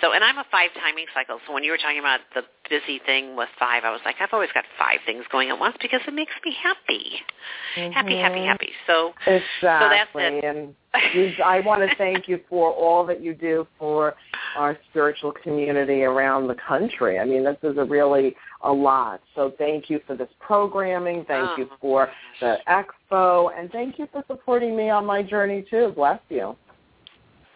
[0.01, 1.41] So and I'm a five timing cycle.
[1.49, 4.33] So when you were talking about the busy thing with five, I was like, I've
[4.33, 7.05] always got five things going at once because it makes me happy,
[7.77, 7.93] mm-hmm.
[7.93, 8.71] happy, happy, happy.
[8.87, 10.45] So exactly, so that's it.
[10.45, 10.75] and
[11.45, 14.15] I want to thank you for all that you do for
[14.57, 17.19] our spiritual community around the country.
[17.19, 19.21] I mean, this is a really a lot.
[19.35, 21.25] So thank you for this programming.
[21.27, 21.57] Thank oh.
[21.59, 22.09] you for
[22.41, 25.93] the expo, and thank you for supporting me on my journey too.
[25.95, 26.57] Bless you.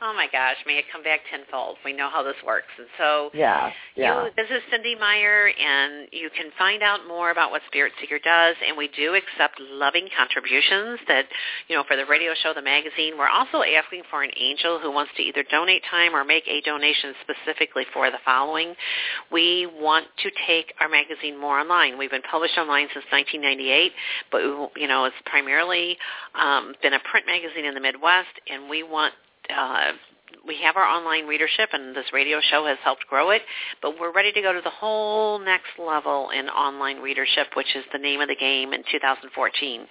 [0.05, 1.77] Oh my gosh, may it come back tenfold.
[1.85, 2.75] We know how this works.
[2.77, 4.25] And so yeah, yeah.
[4.25, 8.19] You, this is Cynde Meyer, and you can find out more about what Spirit Seeker
[8.19, 11.27] does, and we do accept loving contributions that,
[11.69, 13.15] you know, for the radio show, the magazine.
[13.17, 16.61] We're also asking for an angel who wants to either donate time or make a
[16.63, 18.75] donation specifically for the following.
[19.31, 21.97] We want to take our magazine more online.
[21.97, 23.93] We've been published online since 1998,
[24.33, 24.43] but,
[24.75, 25.97] you know, it's primarily
[26.35, 29.15] um, been a print magazine in the Midwest, and we want
[29.57, 29.93] uh,
[30.47, 33.43] we have our online readership, and this radio show has helped grow it.
[33.81, 37.85] But we're ready to go to the whole next level in online readership, which is
[37.93, 39.87] the name of the game in 2014.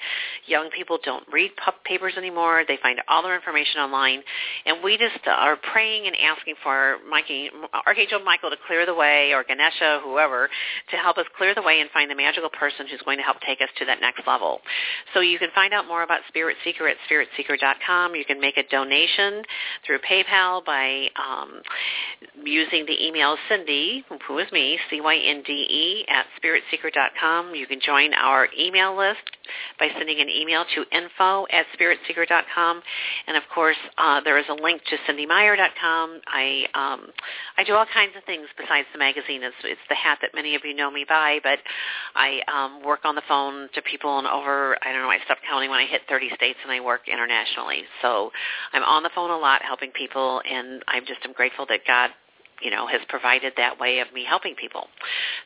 [0.48, 1.52] Young people don't read
[1.86, 4.22] papers anymore; they find all their information online,
[4.66, 7.50] and we just are praying and asking for Mikey,
[7.86, 10.50] Archangel Michael to clear the way, or Ganesha, whoever,
[10.90, 13.38] to help us clear the way and find the magical person who's going to help
[13.46, 14.60] take us to that next level.
[15.14, 18.16] So you can find out more about Spirit Seeker at spiritseeker.com.
[18.16, 19.44] You can make a donation
[19.86, 21.62] through PayPal PayPal by um,
[22.44, 27.56] using the email Cynde, who is me, C-Y-N-D-E, at spiritseeker.com.
[27.56, 29.20] You can join our email list
[29.80, 32.82] by sending an email to info at spiritseeker.com.
[33.28, 36.22] And of course, uh, there is a link to cyndemeyer.com.
[36.28, 37.08] I um,
[37.58, 39.44] I do all kinds of things besides the magazine.
[39.44, 41.60] It's, it's the hat that many of you know me by, but
[42.16, 45.42] I um, work on the phone to people in over, I don't know, I stopped
[45.48, 47.84] counting when I hit 30 states and I work internationally.
[48.02, 48.32] So
[48.74, 52.10] I'm on the phone a lot helping people and I'm just am grateful that God
[52.62, 54.88] you know, has provided that way of me helping people.